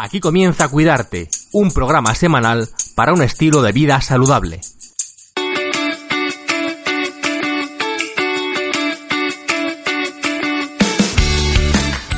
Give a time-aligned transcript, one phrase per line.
[0.00, 4.60] Aquí comienza Cuidarte, un programa semanal para un estilo de vida saludable.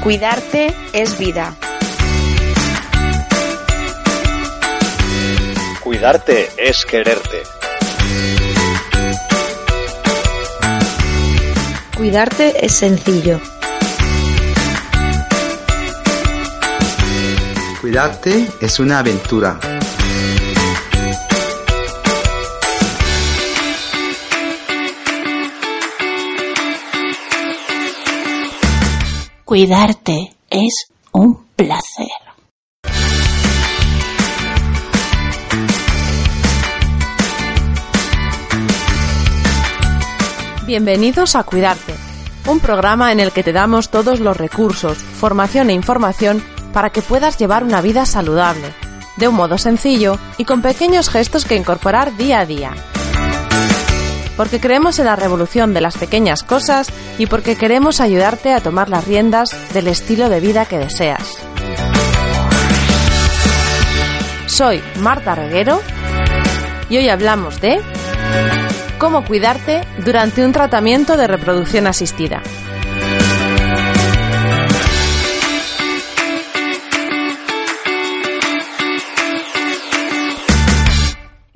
[0.02, 1.56] Cuidarte es vida.
[5.82, 7.42] Cuidarte es quererte.
[11.96, 13.40] Cuidarte es sencillo.
[17.80, 19.58] Cuidarte es una aventura.
[29.46, 32.06] Cuidarte es un placer.
[40.66, 41.94] Bienvenidos a Cuidarte,
[42.46, 47.02] un programa en el que te damos todos los recursos, formación e información para que
[47.02, 48.72] puedas llevar una vida saludable,
[49.16, 52.72] de un modo sencillo y con pequeños gestos que incorporar día a día.
[54.36, 58.88] Porque creemos en la revolución de las pequeñas cosas y porque queremos ayudarte a tomar
[58.88, 61.36] las riendas del estilo de vida que deseas.
[64.46, 65.80] Soy Marta Reguero
[66.88, 67.80] y hoy hablamos de
[68.98, 72.42] cómo cuidarte durante un tratamiento de reproducción asistida.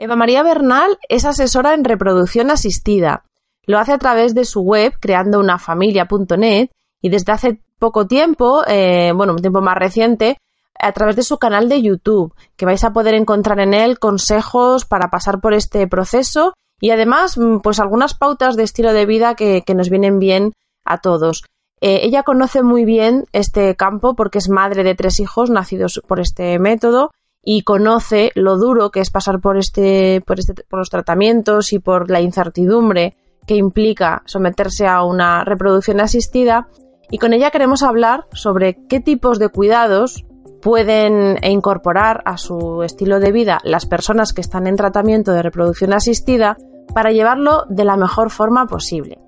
[0.04, 3.24] Eva María Bernal es asesora en reproducción asistida.
[3.64, 6.68] Lo hace a través de su web creando una familia.net
[7.00, 10.36] y desde hace poco tiempo, eh, bueno, un tiempo más reciente,
[10.78, 14.84] a través de su canal de YouTube, que vais a poder encontrar en él consejos
[14.84, 19.34] para pasar por este proceso y además, mm, pues algunas pautas de estilo de vida
[19.34, 20.52] que, nos vienen bien
[20.84, 21.44] a todos.
[21.80, 26.20] Eh, ella conoce muy bien este campo porque es madre de tres hijos nacidos por
[26.20, 27.10] este método
[27.44, 31.78] y conoce lo duro que es pasar por este, por este, por los tratamientos y
[31.78, 33.16] por la incertidumbre
[33.46, 36.68] que implica someterse a una reproducción asistida
[37.10, 40.24] y con ella queremos hablar sobre qué tipos de cuidados
[40.62, 45.92] pueden incorporar a su estilo de vida las personas que están en tratamiento de reproducción
[45.92, 46.56] asistida
[46.94, 49.18] para llevarlo de la mejor forma posible.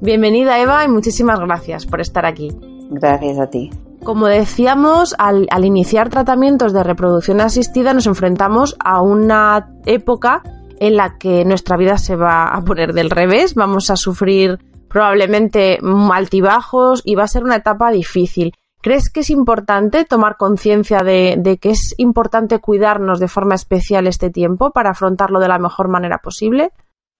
[0.00, 2.75] Bienvenida Eva y muchísimas gracias por estar aquí.
[2.90, 3.70] Gracias a ti.
[4.04, 10.42] Como decíamos, al, iniciar tratamientos de reproducción asistida nos enfrentamos a una época
[10.78, 14.58] en la que nuestra vida se va a poner del revés, vamos a sufrir
[14.88, 15.78] probablemente
[16.12, 18.52] altibajos y va a ser una etapa difícil.
[18.80, 24.06] ¿Crees que es importante tomar conciencia de, de, que es importante cuidarnos de forma especial
[24.06, 26.70] este tiempo para afrontarlo de la mejor manera posible?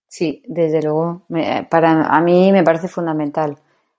[0.07, 1.23] Sí, desde luego.
[1.69, 3.57] para a mí me parece fundamental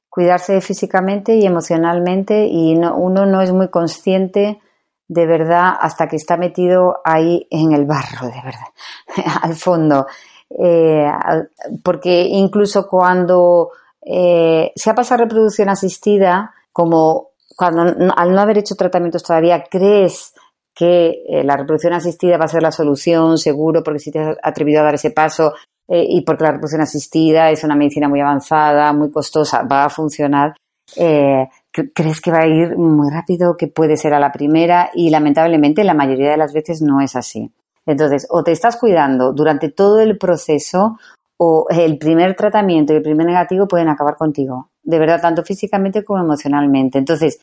[0.09, 4.61] cuidarse físicamente y emocionalmente y uno no es muy consciente
[5.09, 8.69] de verdad hasta que está metido ahí en el barro, de verdad,
[9.43, 10.07] al fondo.
[10.51, 11.07] Eh,
[11.83, 13.71] porque incluso cuando
[14.03, 17.83] eh, se ha pasado reproducción asistida, como cuando
[18.17, 20.33] al no haber hecho tratamientos todavía crees
[20.75, 24.37] que eh, la reproducción asistida va a ser la solución, seguro, porque si te has
[24.43, 25.55] atrevido a dar ese paso,
[25.89, 29.91] eh, y porque la reproducción asistida es una medicina muy avanzada, muy costosa, va a
[29.91, 30.55] funcionar,
[30.97, 31.49] eh,
[31.95, 35.85] crees que va a ir muy rápido, que puede ser a la primera y lamentablemente
[35.85, 37.51] la mayoría de las veces no es así.
[37.87, 40.99] Entonces, o te estás cuidando durante todo el proceso
[41.39, 46.05] o el primer tratamiento y el primer negativo pueden acabar contigo, de verdad, tanto físicamente
[46.05, 46.99] como emocionalmente.
[46.99, 47.41] Entonces,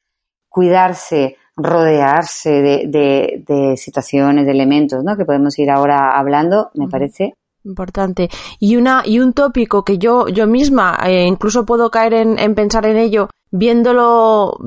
[0.50, 5.18] cuidarse, rodearse de, de, situaciones, de elementos, ¿no?
[5.18, 7.34] Que podemos ir ahora hablando, me parece
[7.66, 8.30] Importante.
[8.60, 12.56] Y una, y un tópico que yo, yo misma, eh, incluso puedo caer en, en
[12.56, 14.58] pensar en ello, viéndolo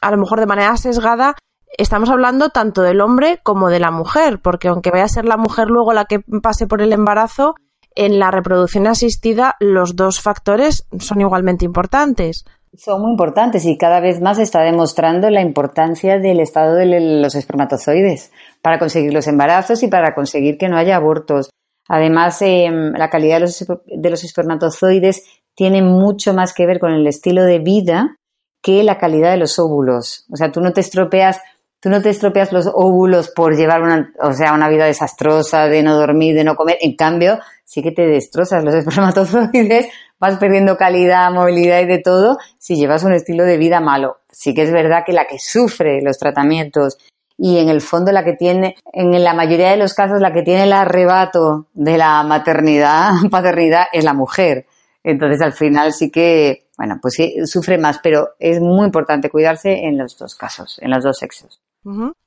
[0.00, 1.36] a lo mejor de manera sesgada,
[1.78, 5.36] estamos hablando tanto del hombre como de la mujer, porque aunque vaya a ser la
[5.36, 7.54] mujer luego la que pase por el embarazo,
[7.94, 12.44] en la reproducción asistida los dos factores son igualmente importantes.
[12.76, 17.34] Son muy importantes y cada vez más está demostrando la importancia del estado de los
[17.34, 18.30] espermatozoides
[18.62, 21.50] para conseguir los embarazos y para conseguir que no haya abortos.
[21.92, 25.24] Además, em, la calidad de los, espermatozoides
[25.56, 28.16] tiene mucho más que ver con el estilo de vida
[28.62, 30.24] que la calidad de los óvulos.
[30.30, 31.40] O sea, tú no te estropeas,
[31.80, 35.82] tú no te estropeas los óvulos por llevar una, o sea, una vida desastrosa, de
[35.82, 36.78] no dormir, de no comer.
[36.80, 39.88] En cambio, sí que te destrozas los espermatozoides,
[40.20, 44.18] vas perdiendo calidad, movilidad y de todo si llevas un estilo de vida malo.
[44.30, 46.98] Sí que es verdad que la que sufre los tratamientos
[47.42, 50.42] y en el fondo la que tiene, en la mayoría de los casos, la que
[50.42, 54.66] tiene el arrebato de la maternidad, paternidad es la mujer.
[55.02, 59.86] Entonces al final sí que, bueno, pues sí, sufre más, pero es muy importante cuidarse
[59.86, 61.62] en los dos casos, en los dos sexos.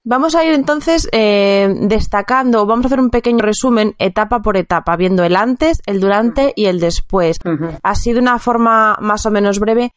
[0.04, 4.96] Vamos a ir entonces eh, destacando, vamos a hacer un pequeño resumen etapa por etapa,
[4.96, 7.38] viendo el antes, el durante y el después.
[7.84, 9.92] Así de una forma más o menos breve,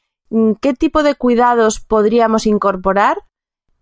[0.61, 3.17] ¿qué tipo de cuidados podríamos incorporar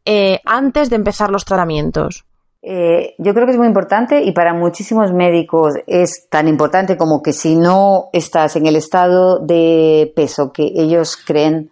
[0.04, 2.24] eh, antes de empezar los tratamientos?
[2.66, 7.22] Eh, yo creo que es muy importante y para muchísimos médicos es tan importante como
[7.22, 11.70] que si no estás en el estado de peso que ellos creen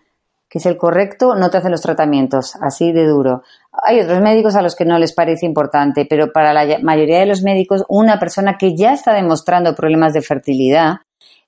[0.51, 3.43] que es el correcto, no te hacen los tratamientos, así de duro.
[3.73, 7.25] Hay otros médicos a los que no les parece importante, pero para la mayoría de
[7.25, 10.97] los médicos, una persona que ya está demostrando problemas de fertilidad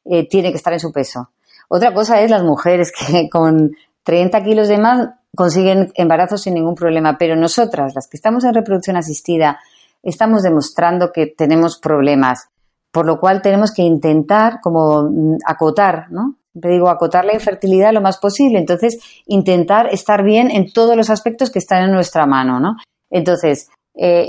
[0.06, 1.28] eh, tiene que estar en su peso.
[1.68, 3.72] Otra cosa es las mujeres que con
[4.04, 8.54] 30 kilos de más consiguen embarazos sin ningún problema, pero nosotras, las que estamos en
[8.54, 9.58] reproducción asistida,
[10.02, 12.48] estamos demostrando que tenemos problemas,
[12.92, 16.36] por lo cual tenemos que intentar como mm, acotar, ¿no?
[16.60, 21.10] Te digo, acotar la infertilidad lo más posible, entonces intentar estar bien en todos los
[21.10, 22.76] aspectos que están en nuestra mano, ¿no?
[23.10, 24.28] Entonces, eh,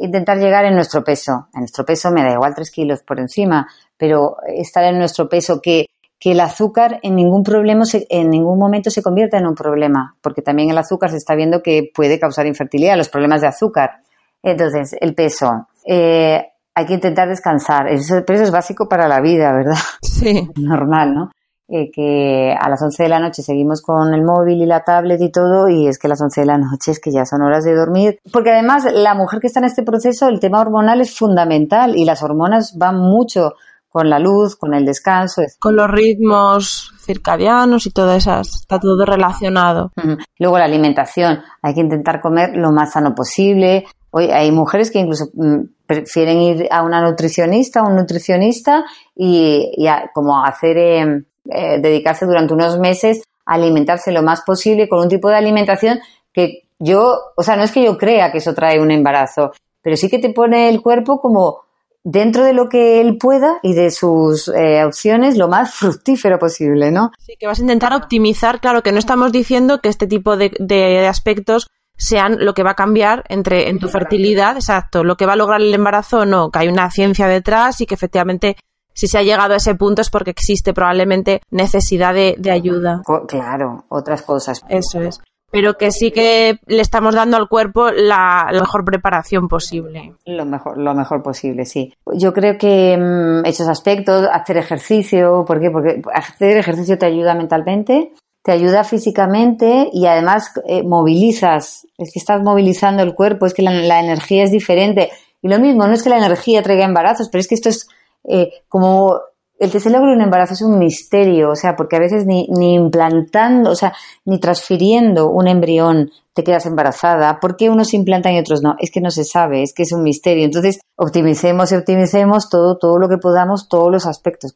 [0.00, 1.48] intentar llegar en nuestro peso.
[1.54, 3.66] En nuestro peso me da igual tres kilos por encima,
[3.96, 5.86] pero estar en nuestro peso que
[6.26, 10.42] que el azúcar en ningún problema en ningún momento se convierta en un problema, porque
[10.42, 14.00] también el azúcar se está viendo que puede causar infertilidad, los problemas de azúcar.
[14.42, 15.68] Entonces, el peso.
[15.84, 16.44] Eh,
[16.74, 17.86] hay que intentar descansar.
[17.86, 19.78] Eso, pero eso es básico para la vida, ¿verdad?
[20.02, 20.50] Sí.
[20.56, 21.30] Normal, ¿no?
[21.68, 25.20] Eh, que a las 11 de la noche seguimos con el móvil y la tablet
[25.20, 27.42] y todo, y es que a las 11 de la noche es que ya son
[27.42, 28.18] horas de dormir.
[28.32, 32.04] Porque además, la mujer que está en este proceso, el tema hormonal es fundamental y
[32.04, 33.52] las hormonas van mucho
[33.96, 35.40] con la luz, con el descanso.
[35.58, 39.90] Con los ritmos circadianos y todo eso, está todo relacionado.
[40.38, 43.86] Luego la alimentación, hay que intentar comer lo más sano posible.
[44.10, 48.84] Hoy hay mujeres que incluso mm, prefieren ir a una nutricionista, un nutricionista
[49.14, 49.72] y,
[50.12, 55.08] como hacer, em, eh, dedicarse durante unos meses a alimentarse lo más posible con un
[55.08, 56.00] tipo de alimentación
[56.34, 59.96] que yo, o sea, no es que yo crea que eso trae un embarazo, pero
[59.96, 61.60] sí que te pone el cuerpo como
[62.08, 66.92] dentro de lo que él pueda y de sus eh, opciones lo más fructífero posible,
[66.92, 67.10] ¿no?
[67.18, 70.52] Sí, que vas a intentar optimizar, claro, que no estamos diciendo que este tipo de,
[70.60, 71.66] de aspectos
[71.98, 75.36] sean lo que va a cambiar entre en tu fertilidad, exacto, lo que va a
[75.36, 78.56] lograr el embarazo o no, que hay una ciencia detrás y que efectivamente
[78.92, 83.02] si se ha llegado a ese punto es porque existe probablemente necesidad de, de ayuda.
[83.26, 84.62] Claro, otras cosas.
[84.68, 85.20] Eso es
[85.50, 90.14] pero que sí que le estamos dando al cuerpo la, mejor preparación posible.
[90.26, 91.94] Lo mejor, lo mejor posible, sí.
[92.14, 95.70] Yo creo que mm, esos aspectos, hacer ejercicio, ¿por qué?
[95.70, 98.12] Porque hacer ejercicio te ayuda mentalmente,
[98.42, 103.62] te ayuda físicamente y además eh, movilizas, es que estás movilizando el cuerpo, es que
[103.62, 105.10] la, energía es diferente.
[105.42, 107.88] Y lo mismo, no es que la energía traiga embarazos, pero es que esto es
[108.24, 109.20] eh, como
[109.58, 112.46] el que se logre un embarazo es un misterio, o sea, porque a veces ni,
[112.48, 113.94] ni implantando, o sea,
[114.24, 117.40] ni transfiriendo un embrión te quedas embarazada.
[117.40, 118.76] ¿Por qué unos implantan y otros no?
[118.78, 120.44] Es que no se sabe, es que es un misterio.
[120.44, 124.54] Entonces, optimicemos y optimicemos todo, todo lo que podamos, todos los aspectos.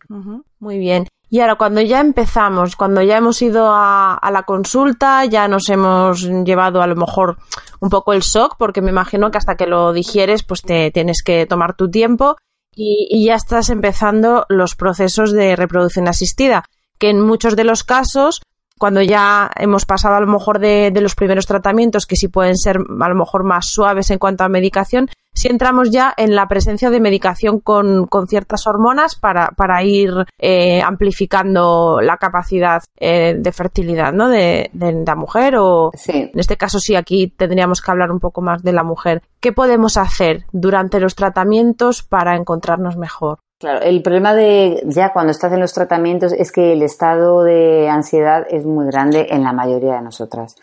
[0.58, 1.06] Muy bien.
[1.30, 5.70] Y ahora, cuando ya empezamos, cuando ya hemos ido a, a, la consulta, ya nos
[5.70, 7.38] hemos llevado a lo mejor
[7.80, 11.22] un poco el shock, porque me imagino que hasta que lo digieres, pues te tienes
[11.24, 12.36] que tomar tu tiempo
[12.82, 16.64] y, ya estás empezando los procesos de reproducción asistida,
[16.98, 18.40] que en muchos de los casos
[18.78, 22.78] cuando ya hemos pasado a lo mejor de, los primeros tratamientos, que sí pueden ser
[22.78, 26.90] a lo mejor más suaves en cuanto a medicación, si entramos ya en la presencia
[26.90, 34.12] de medicación con, ciertas hormonas para, para ir eh, amplificando la capacidad eh, de fertilidad
[34.12, 34.28] ¿no?
[34.28, 38.62] de, la mujer o en este caso sí aquí tendríamos que hablar un poco más
[38.62, 39.22] de la mujer.
[39.40, 43.38] ¿Qué podemos hacer durante los tratamientos para encontrarnos mejor?
[43.58, 47.88] Claro, el problema de ya cuando estás en los tratamientos es que el estado de
[47.88, 50.56] ansiedad es muy grande en la mayoría de nosotras.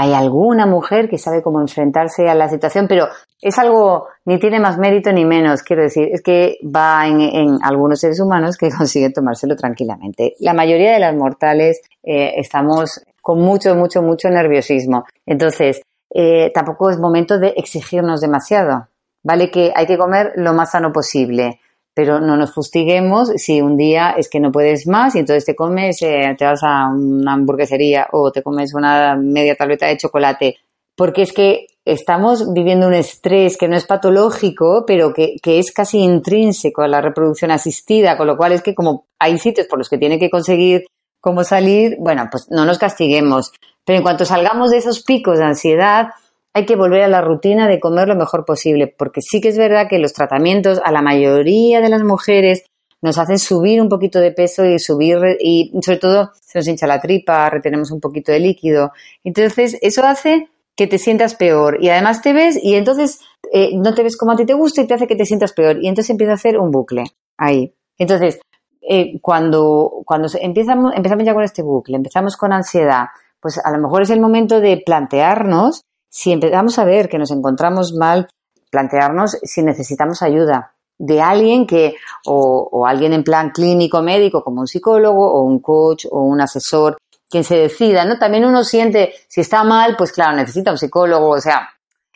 [0.00, 4.58] Hay alguna mujer que sabe cómo enfrentarse a la situación, pero es algo ni tiene
[4.58, 5.62] más mérito ni menos.
[5.62, 10.36] Quiero decir, es que va en, algunos seres humanos que consiguen tomárselo tranquilamente.
[10.40, 15.04] La mayoría de las mortales eh, estamos con mucho, mucho, mucho nerviosismo.
[15.26, 15.82] Entonces,
[16.14, 18.88] eh, tampoco es momento de exigirnos demasiado.
[19.22, 21.60] Vale que hay que comer lo más sano posible
[21.94, 25.56] pero no nos fustiguemos si un día es que no puedes más y entonces te
[25.56, 30.56] comes, eh, te vas a una hamburguesería o te comes una media tableta de chocolate.
[30.96, 35.72] Porque es que estamos viviendo un estrés que no es patológico, pero que, que es
[35.72, 39.78] casi intrínseco a la reproducción asistida, con lo cual es que como hay sitios por
[39.78, 40.84] los que tiene que conseguir
[41.20, 43.52] cómo salir, bueno, pues no nos castiguemos.
[43.84, 46.08] Pero en cuanto salgamos de esos picos de ansiedad,
[46.54, 49.58] hay que volver a la rutina de comer lo mejor posible, porque sí que es
[49.58, 52.64] verdad que los tratamientos a la mayoría de las mujeres
[53.02, 56.86] nos hacen subir un poquito de peso y subir, y sobre todo se nos hincha
[56.86, 58.92] la tripa, retenemos un poquito de líquido.
[59.24, 63.20] Entonces, eso hace que te sientas peor y además te ves y entonces
[63.52, 65.52] eh, no te ves como a ti te gusta y te hace que te sientas
[65.52, 67.04] peor y entonces empieza a hacer un bucle
[67.36, 67.74] ahí.
[67.98, 68.40] Entonces,
[68.80, 73.08] eh, cuando, cuando empezamos, empezamos ya con este bucle, empezamos con ansiedad,
[73.40, 77.30] pues a lo mejor es el momento de plantearnos si empezamos a ver que nos
[77.30, 78.28] encontramos mal,
[78.70, 81.94] plantearnos si necesitamos ayuda de alguien que,
[82.26, 86.42] o, o, alguien en plan clínico médico, como un psicólogo, o un coach, o un
[86.42, 86.98] asesor,
[87.30, 88.18] quien se decida, ¿no?
[88.18, 91.70] También uno siente, si está mal, pues claro, necesita un psicólogo, o sea,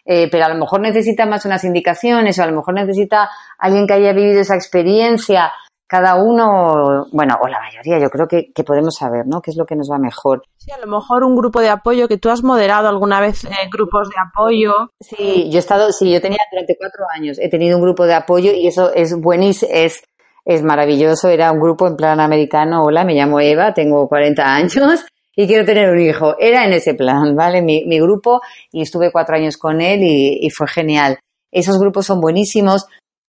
[0.05, 3.87] eh, pero a lo mejor necesita más unas indicaciones, o a lo mejor necesita alguien
[3.87, 5.51] que haya vivido esa experiencia,
[5.87, 9.41] cada uno, bueno, o la mayoría, yo creo que, que, podemos saber, ¿no?
[9.41, 10.43] ¿Qué es lo que nos va mejor?
[10.65, 13.69] Sí, a lo mejor un grupo de apoyo que tú has moderado alguna vez, eh,
[13.71, 14.73] grupos de apoyo.
[14.99, 18.15] Sí, yo he estado, sí, yo tenía durante cuatro años, he tenido un grupo de
[18.15, 20.03] apoyo y eso es buenísimo, es,
[20.47, 21.29] es maravilloso.
[21.29, 22.83] Era un grupo en plan americano.
[22.83, 25.05] Hola, me llamo Eva, tengo 40 años
[25.37, 26.35] y quiero tener un hijo.
[26.39, 27.61] Era en ese plan, ¿vale?
[27.61, 28.41] Mi, mi grupo
[28.73, 31.19] y estuve cuatro años con él y, y fue genial.
[31.53, 32.87] Esos grupos son buenísimos.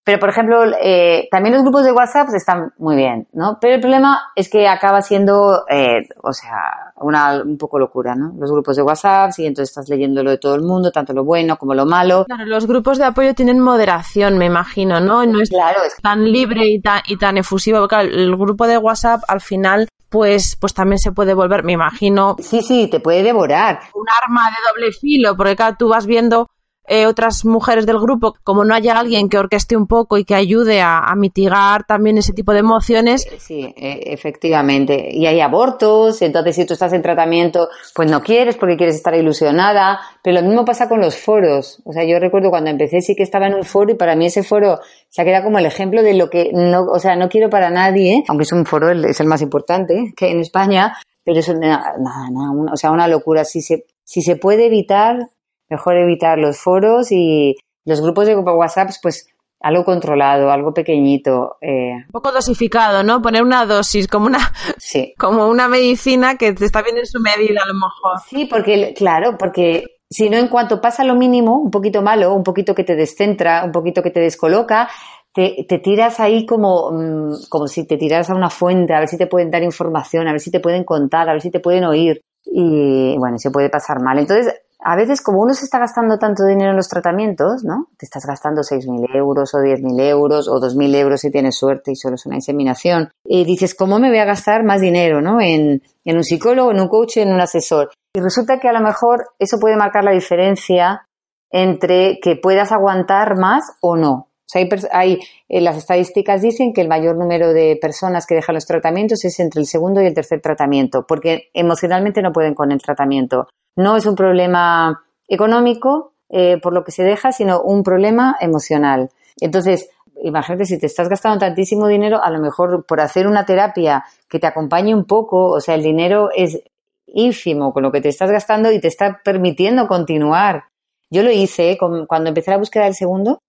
[0.06, 3.58] Pero, por ejemplo, eh, también los grupos de WhatsApp están muy bien, ¿no?
[3.62, 8.34] Pero el problema es que acaba siendo, eh, o sea, una un poco locura, ¿no?
[8.38, 11.24] Los grupos de WhatsApp, y entonces estás leyendo lo de todo el mundo, tanto lo
[11.24, 12.26] bueno como lo malo.
[12.26, 15.26] Claro, los grupos de apoyo tienen moderación, me imagino, ¿no?
[15.26, 17.88] No es, claro, es tan libre y tan, y tan efusivo.
[17.88, 22.36] Claro, el grupo de WhatsApp al final pues, pues también se puede volver, me imagino.
[22.40, 23.80] Sí, sí, te puede devorar.
[23.96, 26.50] Un arma de doble filo, porque claro, tú vas viendo
[26.86, 30.36] eh, otras mujeres del grupo, como no haya alguien que orqueste un poco y que
[30.36, 33.26] ayude a, mitigar también ese tipo de emociones.
[33.38, 35.10] Sí, eh, efectivamente.
[35.12, 39.16] Y hay abortos, entonces si tú estás en tratamiento, pues no quieres porque quieres estar
[39.16, 40.00] ilusionada.
[40.22, 41.82] Pero lo mismo pasa con los foros.
[41.86, 44.26] O sea, yo recuerdo cuando empecé sí que estaba en un foro y para mí
[44.26, 47.16] ese foro, o sea, que era como el ejemplo de lo que no, o sea,
[47.16, 50.98] no quiero para nadie, aunque es un foro, es el más importante que en España,
[51.24, 52.30] pero es nada, nada,
[52.74, 53.46] o sea, una locura.
[53.46, 55.30] Si se, si se puede evitar,
[55.74, 59.28] mejor evitar los foros y los grupos de WhatsApp, pues
[59.64, 61.56] algo controlado, algo pequeñito.
[61.62, 61.94] Eh.
[62.06, 63.22] Un poco dosificado, ¿no?
[63.22, 64.40] Poner una dosis, como una,
[64.78, 65.14] sí.
[65.18, 68.20] como una medicina que te está bien en su medida, a lo mejor.
[68.30, 72.44] Sí, porque, claro, porque si no, en cuanto pasa lo mínimo, un poquito malo, un
[72.44, 74.90] poquito que te descentra, un poquito que te descoloca,
[75.34, 79.08] te, te tiras ahí como, mm, como si te tiras a una fuente, a ver
[79.08, 81.62] si te pueden dar información, a ver si te pueden contar, a ver si te
[81.62, 82.22] pueden oír.
[82.46, 84.20] Y bueno, se puede pasar mal.
[84.20, 84.54] Entonces,
[84.84, 87.88] a veces como uno se está gastando tanto dinero en los tratamientos, ¿no?
[87.98, 91.96] Te estás gastando 6.000 euros o 10.000 euros o 2.000 euros si tienes suerte y
[91.96, 93.10] solo es una inseminación.
[93.26, 95.40] Y dices, ¿cómo me voy a gastar más dinero, ¿no?
[95.40, 97.92] En, en un psicólogo, en un coach, en un asesor.
[98.14, 101.08] Y resulta que a lo mejor eso puede marcar la diferencia
[101.50, 104.14] entre que puedas aguantar más o no.
[104.14, 108.36] O sea, hay, hay eh, las estadísticas dicen que el mayor número de personas que
[108.36, 112.54] dejan los tratamientos es entre el segundo y el tercer tratamiento, porque emocionalmente no pueden
[112.54, 113.48] con el tratamiento.
[113.76, 119.10] No es un problema económico eh, por lo que se deja, sino un problema emocional.
[119.40, 119.90] Entonces,
[120.22, 124.40] imagínate si te estás gastando tantísimo dinero, a lo mejor por hacer una terapia que
[124.40, 126.62] te acompañe un poco, o sea, el dinero es
[127.08, 130.66] ínfimo con lo que te estás gastando y te está permitiendo continuar.
[131.10, 131.78] Yo lo hice ¿eh?
[131.78, 133.40] cuando empecé la búsqueda del segundo,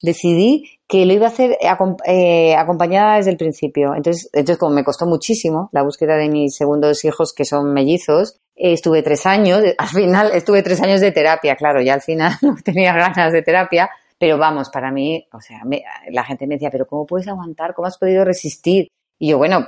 [0.00, 1.58] decidí que lo iba a hacer
[2.06, 3.94] eh, acompañada desde el principio.
[3.94, 8.38] Entonces, entonces, como me costó muchísimo la búsqueda de mis segundos hijos, que son mellizos,
[8.58, 12.56] estuve tres años, al final estuve tres años de terapia, claro, ya al final no
[12.62, 16.70] tenía ganas de terapia, pero vamos, para mí, o sea, me, la gente me decía,
[16.70, 17.74] pero ¿cómo puedes aguantar?
[17.74, 18.88] ¿Cómo has podido resistir?
[19.20, 19.66] Y yo, bueno,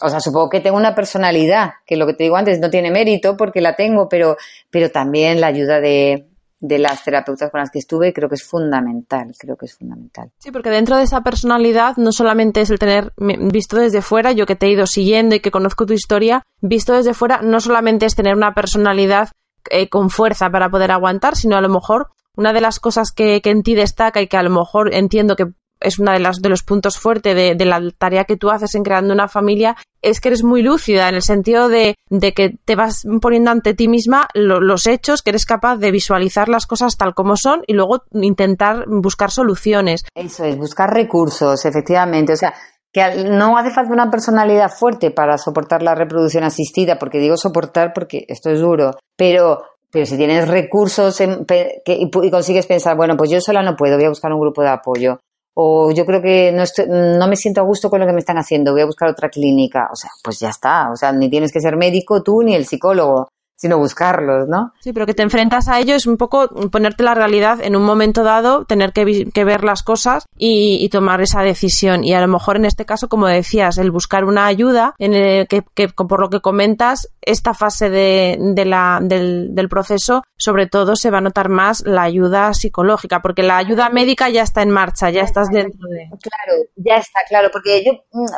[0.00, 2.90] o sea, supongo que tengo una personalidad, que lo que te digo antes no tiene
[2.90, 4.36] mérito porque la tengo, pero,
[4.70, 6.29] pero también la ayuda de,
[6.60, 10.30] de las terapeutas con las que estuve creo que es fundamental, creo que es fundamental.
[10.38, 14.46] Sí, porque dentro de esa personalidad no solamente es el tener visto desde fuera, yo
[14.46, 18.06] que te he ido siguiendo y que conozco tu historia, visto desde fuera no solamente
[18.06, 19.30] es tener una personalidad
[19.70, 23.40] eh, con fuerza para poder aguantar, sino a lo mejor una de las cosas que,
[23.40, 25.46] que en ti destaca y que a lo mejor entiendo que
[25.80, 28.82] es una de las de los puntos fuertes de, la tarea que tú haces en
[28.82, 32.76] creando una familia, es que eres muy lúcida en el sentido de, de que te
[32.76, 36.96] vas poniendo ante ti misma lo, los hechos, que eres capaz de visualizar las cosas
[36.96, 40.04] tal como son y luego intentar buscar soluciones.
[40.14, 42.32] Eso es, buscar recursos, efectivamente.
[42.32, 42.54] O sea,
[42.92, 47.92] que no hace falta una personalidad fuerte para soportar la reproducción asistida, porque digo soportar
[47.94, 53.30] porque esto es duro, pero pero si tienes recursos que, y, consigues pensar, bueno, pues
[53.30, 55.18] yo sola no puedo, voy a buscar un grupo de apoyo.
[55.62, 58.20] O yo creo que no, estoy, no me siento a gusto con lo que me
[58.20, 59.88] están haciendo, voy a buscar otra clínica.
[59.92, 60.90] O sea, pues ya está.
[60.90, 63.28] O sea, ni tienes que ser médico tú ni el psicólogo
[63.60, 64.72] sino buscarlos, ¿no?
[64.80, 67.82] Sí, pero que te enfrentas a ello es un poco ponerte la realidad en un
[67.82, 72.02] momento dado, tener que, que ver las cosas y, y, tomar esa decisión.
[72.02, 75.46] Y a lo mejor en este caso, como decías, el buscar una ayuda, en el
[75.46, 80.66] que, que por lo que comentas, esta fase de, de la, del, del, proceso, sobre
[80.66, 84.62] todo se va a notar más la ayuda psicológica, porque la ayuda médica ya está
[84.62, 86.08] en marcha, ya estás dentro de.
[86.18, 87.92] Claro, ya está, claro, porque yo,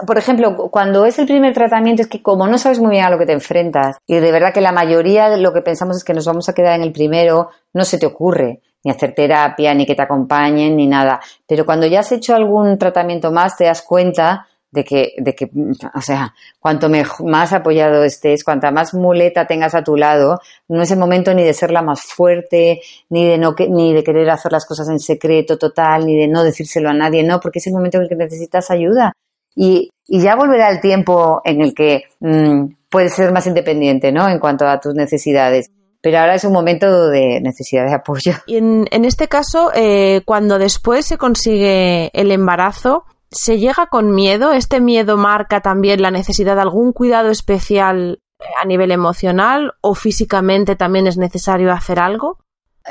[0.04, 3.10] por ejemplo, cuando es el primer tratamiento, es que como no sabes muy bien a
[3.10, 6.14] lo que te enfrentas, y de verdad que la mayoría lo que pensamos es que
[6.14, 9.86] nos vamos a quedar en el primero, no se te ocurre ni hacer terapia, ni
[9.86, 11.20] que te acompañen, ni nada.
[11.46, 15.50] Pero cuando ya has hecho algún tratamiento más, te das cuenta de que, de que,
[15.94, 16.88] o sea, cuanto
[17.24, 21.44] más apoyado estés, cuanta más muleta tengas a tu lado, no es el momento ni
[21.44, 24.98] de ser la más fuerte, ni de no, ni de querer hacer las cosas en
[24.98, 28.08] secreto total, ni de no decírselo a nadie, no, porque es el momento en el
[28.08, 29.12] que necesitas ayuda.
[29.54, 34.28] Y, y ya volverá el tiempo en el que mmm, puedes ser más independiente, ¿no?
[34.28, 35.70] En cuanto a tus necesidades.
[36.00, 38.32] Pero ahora es un momento de necesidad de apoyo.
[38.46, 44.14] Y en, en este caso, eh, cuando después se consigue el embarazo, ¿se llega con
[44.14, 44.52] miedo?
[44.52, 48.18] ¿Este miedo marca también la necesidad de algún cuidado especial
[48.60, 52.38] a nivel emocional o físicamente también es necesario hacer algo?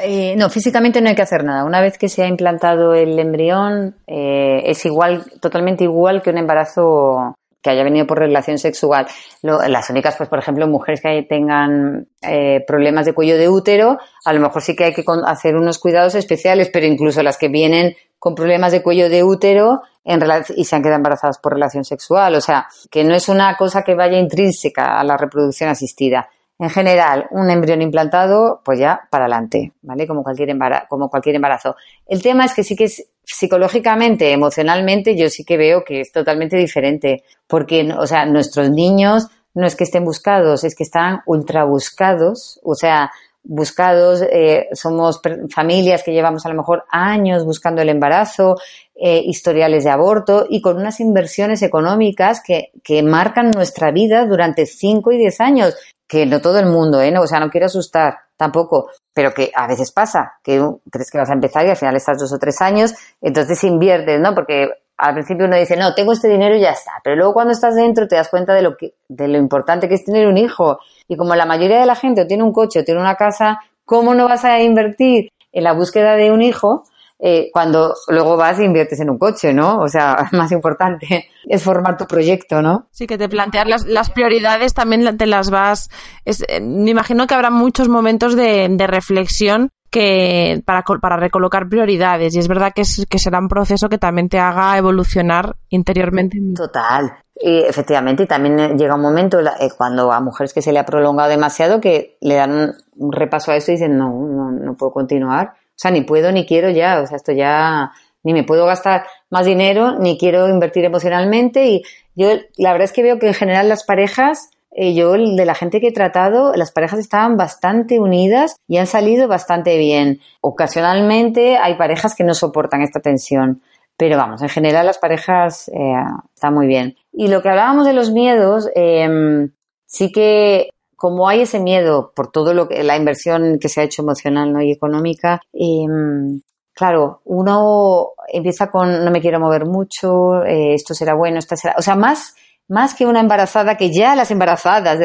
[0.01, 1.65] Eh, no, físicamente no hay que hacer nada.
[1.65, 6.37] Una vez que se ha implantado el embrión, eh, es igual, totalmente igual que un
[6.37, 9.07] embarazo que haya venido por relación sexual.
[9.41, 14.33] las únicas, pues, por ejemplo, mujeres que tengan eh, problemas de cuello de útero, a
[14.33, 17.95] lo mejor sí que hay que hacer unos cuidados especiales, pero incluso las que vienen
[18.17, 20.21] con problemas de cuello de útero en
[20.55, 22.35] y se han quedado embarazadas por relación sexual.
[22.35, 26.29] O sea, que no es una cosa que vaya intrínseca a la reproducción asistida.
[26.59, 30.05] En general, un embrión implantado, pues ya para adelante, ¿vale?
[30.05, 31.75] Como cualquier, embarazo, como cualquier embarazo.
[32.05, 36.11] El tema es que sí que es psicológicamente, emocionalmente, yo sí que veo que es
[36.11, 37.23] totalmente diferente.
[37.47, 42.59] Porque, o sea, nuestros niños no es que estén buscados, es que están ultra buscados.
[42.63, 43.11] O sea,
[43.43, 45.19] buscados, eh, somos
[45.53, 48.55] familias que llevamos a lo mejor años buscando el embarazo,
[48.95, 54.67] eh, historiales de aborto y con unas inversiones económicas que, que marcan nuestra vida durante
[54.67, 55.75] 5 y 10 años
[56.11, 57.09] que no todo el mundo, ¿eh?
[57.09, 61.17] No, o sea, no quiero asustar tampoco, pero que a veces pasa, que crees que
[61.17, 64.35] vas a empezar y al final estás dos o tres años, entonces inviertes, ¿no?
[64.35, 67.53] Porque al principio uno dice, no, tengo este dinero y ya está, pero luego cuando
[67.53, 70.37] estás dentro te das cuenta de lo, que, de lo importante que es tener un
[70.37, 70.79] hijo.
[71.07, 74.13] Y como la mayoría de la gente tiene un coche o tiene una casa, ¿cómo
[74.13, 76.83] no vas a invertir en la búsqueda de un hijo
[77.23, 79.79] eh, cuando luego vas e inviertes en un coche, ¿no?
[79.79, 82.87] O sea, más importante es formar tu proyecto, ¿no?
[82.91, 85.89] Sí, que te plantear las, las prioridades también te las vas.
[86.25, 91.67] Es, eh, me imagino que habrá muchos momentos de, de reflexión que para, para recolocar
[91.67, 95.57] prioridades y es verdad que, es, que será un proceso que también te haga evolucionar
[95.69, 96.39] interiormente.
[96.55, 100.79] Total, y efectivamente, y también llega un momento eh, cuando a mujeres que se le
[100.79, 104.73] ha prolongado demasiado que le dan un repaso a esto y dicen, no, no, no
[104.75, 107.91] puedo continuar sea, ni puedo ni quiero ya, o sea, esto ya,
[108.23, 111.65] ni me puedo gastar más dinero, ni quiero invertir emocionalmente.
[111.65, 111.83] Y
[112.15, 115.55] yo, la verdad es que veo que en general las parejas, eh, yo de la
[115.55, 120.19] gente que he tratado, las parejas estaban bastante unidas y han salido bastante bien.
[120.41, 123.61] Ocasionalmente hay parejas que no soportan esta tensión.
[123.97, 125.93] Pero vamos, en general las parejas eh,
[126.33, 126.95] están muy bien.
[127.11, 129.49] Y lo que hablábamos de los miedos, eh,
[129.85, 130.69] sí que
[131.01, 134.55] como hay ese miedo por todo lo que la inversión que se ha hecho emocional
[134.61, 136.41] y económica, em,
[136.75, 141.73] claro, uno empieza con no me quiero mover mucho, eh, esto será bueno, esto será,
[141.75, 142.35] o sea, más
[142.67, 144.99] más que una embarazada que ya las embarazadas,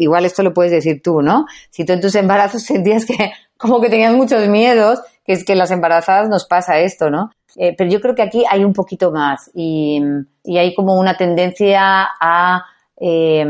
[0.00, 1.46] igual esto lo puedes decir tú, ¿no?
[1.70, 5.54] Si tú en tus embarazos sentías que como que tenías muchos miedos, que es que
[5.54, 7.30] las embarazadas nos pasa esto, ¿no?
[7.54, 10.02] Eh, pero yo creo que aquí hay un poquito más y,
[10.44, 12.64] hay como una tendencia a
[13.00, 13.46] eh,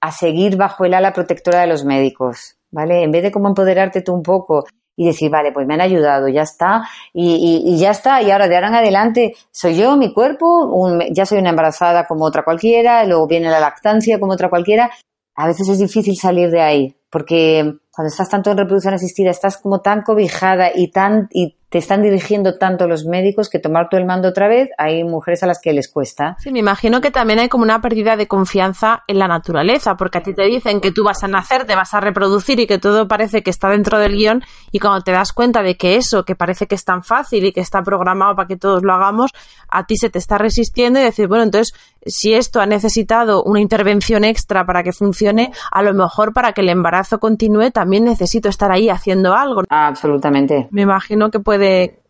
[0.00, 3.02] a seguir bajo el ala protectora de los médicos, ¿vale?
[3.02, 4.64] En vez de como empoderarte tú un poco
[4.96, 6.82] y decir, vale, pues me han ayudado, ya está,
[7.12, 11.38] y, ya está, y ahora de ahora en adelante soy yo, mi cuerpo, ya soy
[11.38, 14.90] una embarazada como otra cualquiera, luego viene la lactancia como otra cualquiera.
[15.36, 19.56] A veces es difícil salir de ahí, porque cuando estás tanto en reproducción asistida, estás
[19.56, 24.00] como tan cobijada y tan, y te están dirigiendo tanto los médicos que tomar todo
[24.00, 26.36] el mando otra vez, hay mujeres a las que les cuesta.
[26.40, 30.18] Sí, me imagino que también hay como una pérdida de confianza en la naturaleza, porque
[30.18, 32.78] a ti te dicen que tú vas a nacer, te vas a reproducir y que
[32.78, 36.24] todo parece que está dentro del guion y cuando te das cuenta de que eso,
[36.24, 39.30] que parece que es tan fácil y que está programado para que todos lo hagamos,
[39.68, 41.72] a ti se te está resistiendo y decir, bueno, entonces
[42.04, 46.62] si esto ha necesitado una intervención extra para que funcione, a lo mejor para que
[46.62, 49.62] el embarazo continúe también necesito estar ahí haciendo algo.
[49.68, 50.66] Absolutamente.
[50.70, 51.59] Me imagino que puede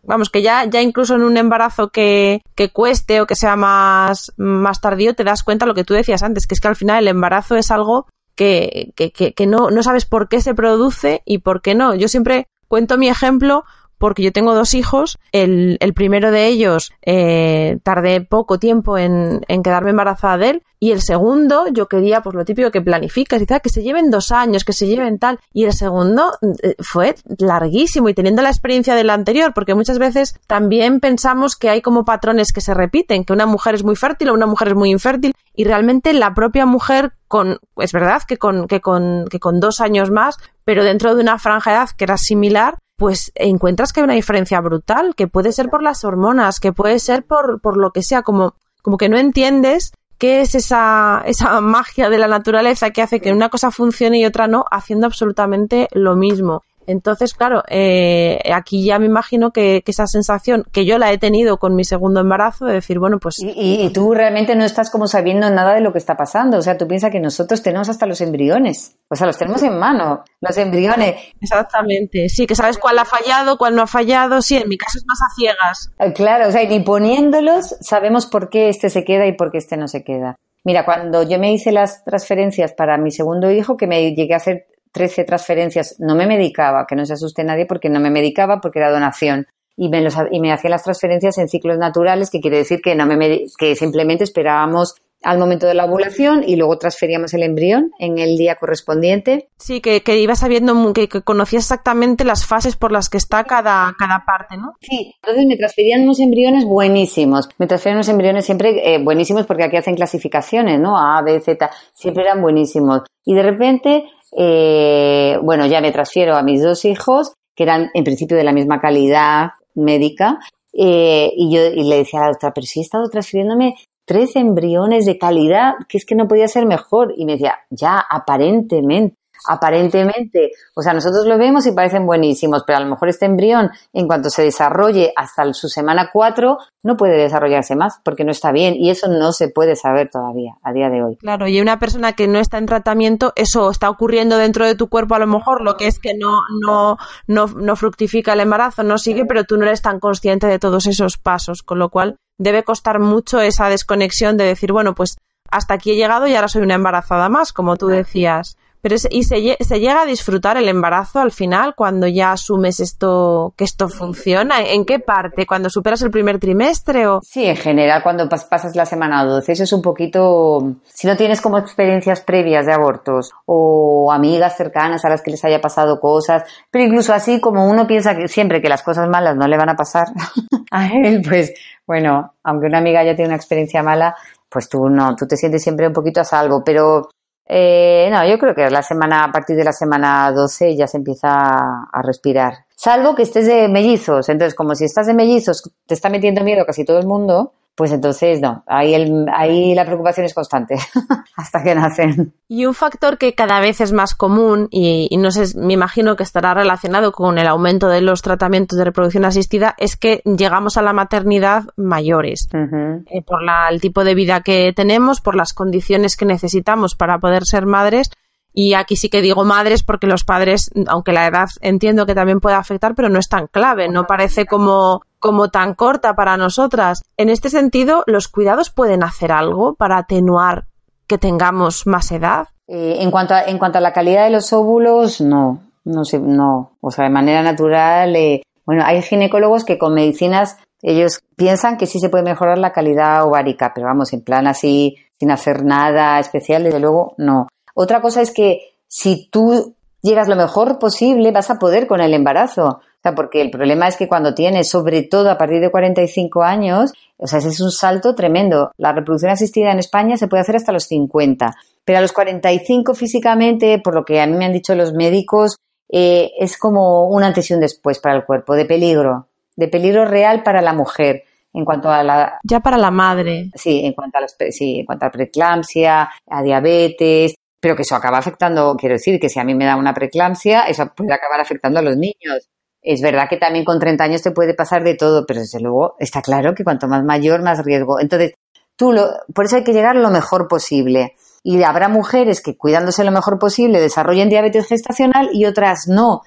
[0.02, 4.32] vamos, que ya, ya incluso en un embarazo que, que cueste o que sea más,
[4.36, 7.04] más tardío, te das cuenta lo que tú decías antes, que es que al final
[7.04, 11.22] el embarazo es algo que, que, que, que no, no sabes por qué se produce
[11.24, 11.94] y por qué no.
[11.94, 13.64] Yo siempre cuento mi ejemplo
[14.00, 15.18] porque yo tengo dos hijos.
[15.30, 20.62] El, primero de ellos eh, tardé poco tiempo en, quedarme embarazada de él.
[20.82, 24.10] Y el segundo, yo quería, pues lo típico que planificas y tal, que se lleven
[24.10, 25.38] dos años, que se lleven tal.
[25.52, 26.32] Y el segundo
[26.62, 31.68] eh, fue larguísimo y teniendo la experiencia del anterior, porque muchas veces también pensamos que
[31.68, 34.68] hay como patrones que se repiten, que una mujer es muy fértil o una mujer
[34.68, 35.34] es muy infértil.
[35.54, 39.82] Y realmente la propia mujer con, es verdad que con, que con, que con dos
[39.82, 44.00] años más, pero dentro de una franja de edad que era similar, pues encuentras que
[44.00, 47.78] hay una diferencia brutal, que puede ser por las hormonas, que puede ser por, por
[47.78, 52.28] lo que sea, como, como que no entiendes qué es esa, esa magia de la
[52.28, 56.62] naturaleza que hace que una cosa funcione y otra no, haciendo absolutamente lo mismo.
[56.90, 61.18] Entonces, claro, eh, aquí ya me imagino que, que, esa sensación que yo la he
[61.18, 63.38] tenido con mi segundo embarazo de decir, bueno, pues...
[63.38, 66.58] Y, y, tú realmente no estás como sabiendo nada de lo que está pasando.
[66.58, 68.96] O sea, tú piensas que nosotros tenemos hasta los embriones.
[69.08, 71.14] O sea, los tenemos en mano, los embriones.
[71.40, 72.28] Exactamente.
[72.28, 74.42] Sí, que sabes cuál ha fallado, cuál no ha fallado.
[74.42, 75.92] Sí, en mi caso es más a ciegas.
[75.98, 79.58] Eh, claro, o sea, ni poniéndolos sabemos por qué este se queda y por qué
[79.58, 80.36] este no se queda.
[80.62, 84.38] Mira, cuando yo me hice las transferencias para mi segundo hijo, que me llegué a
[84.38, 88.60] hacer 13 transferencias, no me medicaba, que no se asuste nadie porque no me medicaba
[88.60, 89.46] porque era donación.
[89.76, 92.94] Y me, los, y me hacía las transferencias en ciclos naturales, que quiere decir que,
[92.94, 97.92] no me, que simplemente esperábamos al momento de la ovulación y luego transferíamos el embrión
[97.98, 99.48] en el día correspondiente.
[99.58, 103.44] Sí, que, que ibas sabiendo, que, que, conocías exactamente las fases por las que está
[103.44, 104.76] cada, cada parte, ¿no?
[104.80, 107.48] Sí, entonces me transferían unos embriones buenísimos.
[107.58, 110.98] Me transferían unos embriones siempre eh, buenísimos porque aquí hacen clasificaciones, ¿no?
[110.98, 113.02] A, B, Z, siempre eran buenísimos.
[113.24, 114.04] Y de repente
[114.36, 118.52] eh, bueno, ya me transfiero a mis dos hijos, que eran en principio de la
[118.52, 120.38] misma calidad médica,
[120.72, 124.34] eh, y yo y le decía a la doctora, pero si he estado transfiriéndome tres
[124.36, 127.14] embriones de calidad, que es que no podía ser mejor.
[127.16, 132.78] Y me decía, ya, aparentemente aparentemente, o sea, nosotros lo vemos y parecen buenísimos, pero
[132.78, 137.16] a lo mejor este embrión, en cuanto se desarrolle hasta su semana 4, no puede
[137.16, 140.88] desarrollarse más porque no está bien y eso no se puede saber todavía a día
[140.88, 141.16] de hoy.
[141.16, 144.88] Claro, y una persona que no está en tratamiento, eso está ocurriendo dentro de tu
[144.88, 148.82] cuerpo a lo mejor, lo que es que no, no, no, no fructifica el embarazo,
[148.82, 152.16] no sigue, pero tú no eres tan consciente de todos esos pasos, con lo cual
[152.38, 155.18] debe costar mucho esa desconexión de decir, bueno, pues
[155.50, 158.56] hasta aquí he llegado y ahora soy una embarazada más, como tú decías.
[158.82, 163.52] Pero es, y se, llega a disfrutar el embarazo al final cuando ya asumes esto
[163.56, 164.60] que esto funciona.
[164.60, 165.46] ¿En qué parte?
[165.46, 167.20] ¿Cuando superas el primer trimestre o?
[167.22, 169.52] Sí, en general cuando pas pasas la semana 12.
[169.52, 175.04] Eso es un poquito si no tienes como experiencias previas de abortos o amigas cercanas
[175.04, 178.60] a las que les haya pasado cosas, pero incluso así como uno piensa que siempre
[178.60, 180.08] que las cosas malas no le van a pasar
[180.70, 181.52] a él, pues
[181.86, 184.14] bueno, aunque una amiga ya tiene una experiencia mala,
[184.48, 187.08] pues tú no, tú te sientes siempre un poquito a salvo, pero
[187.52, 190.98] eh, no, yo creo que la semana, a partir de la semana 12 ya se
[190.98, 192.66] empieza a respirar.
[192.76, 194.28] Salvo que estés de mellizos.
[194.28, 197.92] Entonces, como si estás de mellizos, te está metiendo miedo casi todo el mundo, pues
[197.92, 200.76] entonces no, ahí, el, ahí la preocupación es constante
[201.34, 202.34] hasta que nacen.
[202.46, 206.14] Y un factor que cada vez es más común y, y, no sé, me imagino
[206.14, 210.76] que estará relacionado con el aumento de los tratamientos de reproducción asistida es que llegamos
[210.76, 213.04] a la maternidad mayores uh -huh.
[213.06, 217.18] eh, por la, el tipo de vida que tenemos, por las condiciones que necesitamos para
[217.18, 218.10] poder ser madres.
[218.52, 222.40] Y aquí sí que digo madres porque los padres, aunque la edad entiendo que también
[222.40, 227.02] puede afectar, pero no es tan clave, no parece como como tan corta para nosotras.
[227.16, 230.64] En este sentido, ¿los cuidados pueden hacer algo para atenuar
[231.06, 232.48] que tengamos más edad?
[232.66, 236.18] Eh, en, cuanto a, en cuanto a la calidad de los óvulos, no, no sé,
[236.18, 236.72] no.
[236.80, 241.86] O sea, de manera natural, eh, bueno, hay ginecólogos que con medicinas ellos piensan que
[241.86, 246.18] sí se puede mejorar la calidad ovárica, pero vamos, en plan así, sin hacer nada
[246.18, 247.48] especial, desde luego, no.
[247.74, 252.14] Otra cosa es que si tú llegas lo mejor posible, vas a poder con el
[252.14, 252.80] embarazo.
[253.00, 256.42] O sea, porque el problema es que cuando tienes, sobre todo a partir de 45
[256.42, 258.72] años, o sea, ese es un salto tremendo.
[258.76, 262.94] La reproducción asistida en España se puede hacer hasta los 50, pero a los 45
[262.94, 265.56] físicamente, por lo que a mí me han dicho los médicos,
[265.88, 269.28] eh, es como un antes y un después para el cuerpo, de peligro.
[269.56, 273.84] de peligro real para la mujer en cuanto a la ya para la madre sí
[273.84, 278.18] en cuanto a las, sí en cuanto a preeclampsia a diabetes pero que eso acaba
[278.18, 281.80] afectando quiero decir que si a mí me da una preeclampsia eso puede acabar afectando
[281.80, 282.48] a los niños
[282.82, 285.96] es verdad que también con 30 años te puede pasar de todo pero desde luego
[285.98, 288.34] está claro que cuanto más mayor más riesgo entonces
[288.76, 293.04] tú lo, por eso hay que llegar lo mejor posible y habrá mujeres que cuidándose
[293.04, 296.22] lo mejor posible desarrollen diabetes gestacional y otras no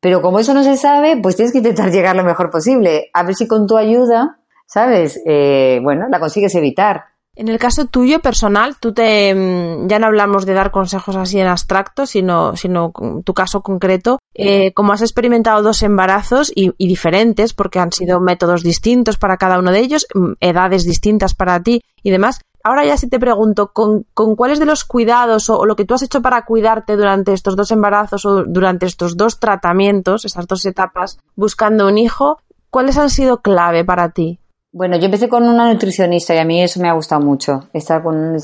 [0.00, 3.10] pero como eso no se sabe, pues tienes que intentar llegar lo mejor posible.
[3.12, 5.20] A ver si con tu ayuda, ¿sabes?
[5.26, 7.04] Eh, bueno, la consigues evitar.
[7.38, 11.38] En el caso tuyo personal, tú te mm, ya no hablamos de dar consejos así
[11.38, 12.92] en abstracto, sino, sino
[13.24, 14.18] tu caso concreto.
[14.34, 19.36] Eh, como has experimentado dos embarazos y, y, diferentes, porque han sido métodos distintos para
[19.36, 23.20] cada uno de ellos, mm, edades distintas para ti y demás, ahora ya si te
[23.20, 26.44] pregunto, ¿con, con cuáles de los cuidados o, o, lo que tú has hecho para
[26.44, 31.98] cuidarte durante estos dos embarazos o durante estos dos tratamientos, esas dos etapas, buscando un
[31.98, 34.40] hijo, cuáles han sido clave para ti?
[34.78, 38.00] Bueno, yo empecé con una nutricionista y a mí eso me ha gustado mucho, estar
[38.00, 38.36] con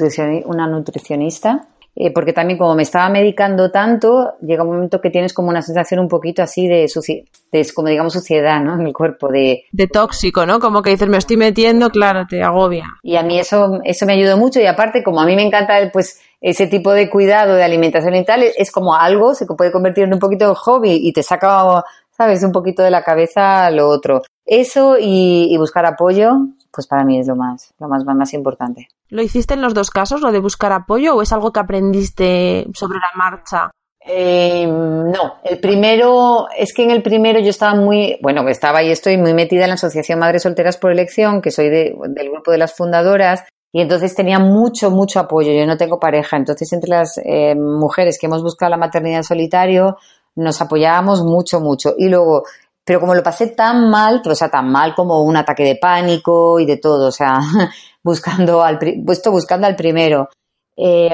[0.46, 5.32] una nutricionista eh, porque también como me estaba medicando tanto, llega un momento que tienes
[5.32, 6.90] como una sensación un poquito así de,
[7.52, 8.74] de como digamos suciedad, ¿no?
[8.74, 9.66] En el cuerpo, de...
[9.70, 10.58] De tóxico, ¿no?
[10.58, 12.86] Como que dices, me estoy metiendo, claro, te agobia.
[13.04, 15.74] Y a mí eso, eso me ayudó mucho y aparte, como a mí me encanta,
[15.92, 20.02] pues, ese tipo de cuidado de alimentación y tal, es como algo, se puede convertir
[20.02, 22.42] en un poquito de hobby y te saca, ¿sabes?
[22.42, 24.22] Un poquito de la cabeza lo otro.
[24.46, 26.32] Eso y, y buscar apoyo,
[26.70, 28.88] pues para mí es lo más, lo más, más importante.
[29.08, 32.66] ¿Lo hiciste en los dos casos, lo de buscar apoyo, o es algo que aprendiste
[32.74, 33.70] sobre la marcha?
[34.06, 38.90] Eh, no, el primero, es que en el primero yo estaba muy, bueno, estaba y
[38.90, 42.50] estoy muy metida en la Asociación Madres Solteras por Elección, que soy de, del grupo
[42.50, 45.52] de las fundadoras, y entonces tenía mucho, mucho apoyo.
[45.52, 49.24] Yo no tengo pareja, entonces entre las eh, mujeres que hemos buscado la maternidad en
[49.24, 49.96] solitario,
[50.36, 51.94] nos apoyábamos mucho, mucho.
[51.96, 52.42] Y luego,
[52.84, 56.60] pero como lo pasé tan mal, o sea, tan mal como un ataque de pánico
[56.60, 57.38] y de todo, o sea,
[58.02, 60.28] buscando al, puesto buscando al primero.
[60.76, 61.10] Eh,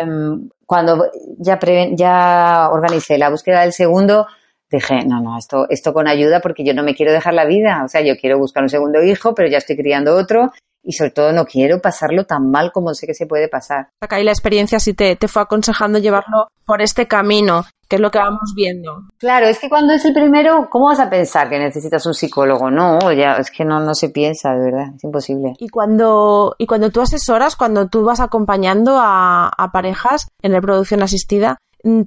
[0.67, 1.07] cuando
[1.39, 4.27] ya, pre, ya organicé la búsqueda del segundo,
[4.71, 7.83] dije, no, no, esto, esto con ayuda porque yo no me quiero dejar la vida.
[7.85, 10.53] O sea, yo quiero buscar un segundo hijo, pero ya estoy criando otro
[10.83, 13.89] y sobre todo no quiero pasarlo tan mal como sé que se puede pasar.
[14.01, 18.03] Acá y la experiencia sí te, te fue aconsejando llevarlo por este camino, que es
[18.03, 19.03] lo que vamos viendo.
[19.19, 22.71] Claro, es que cuando es el primero, ¿cómo vas a pensar que necesitas un psicólogo?
[22.71, 25.55] No, ya es que no, no se piensa, de verdad, es imposible.
[25.59, 31.03] Y cuando, y cuando tú asesoras, cuando tú vas acompañando a, a parejas en reproducción
[31.03, 31.59] asistida,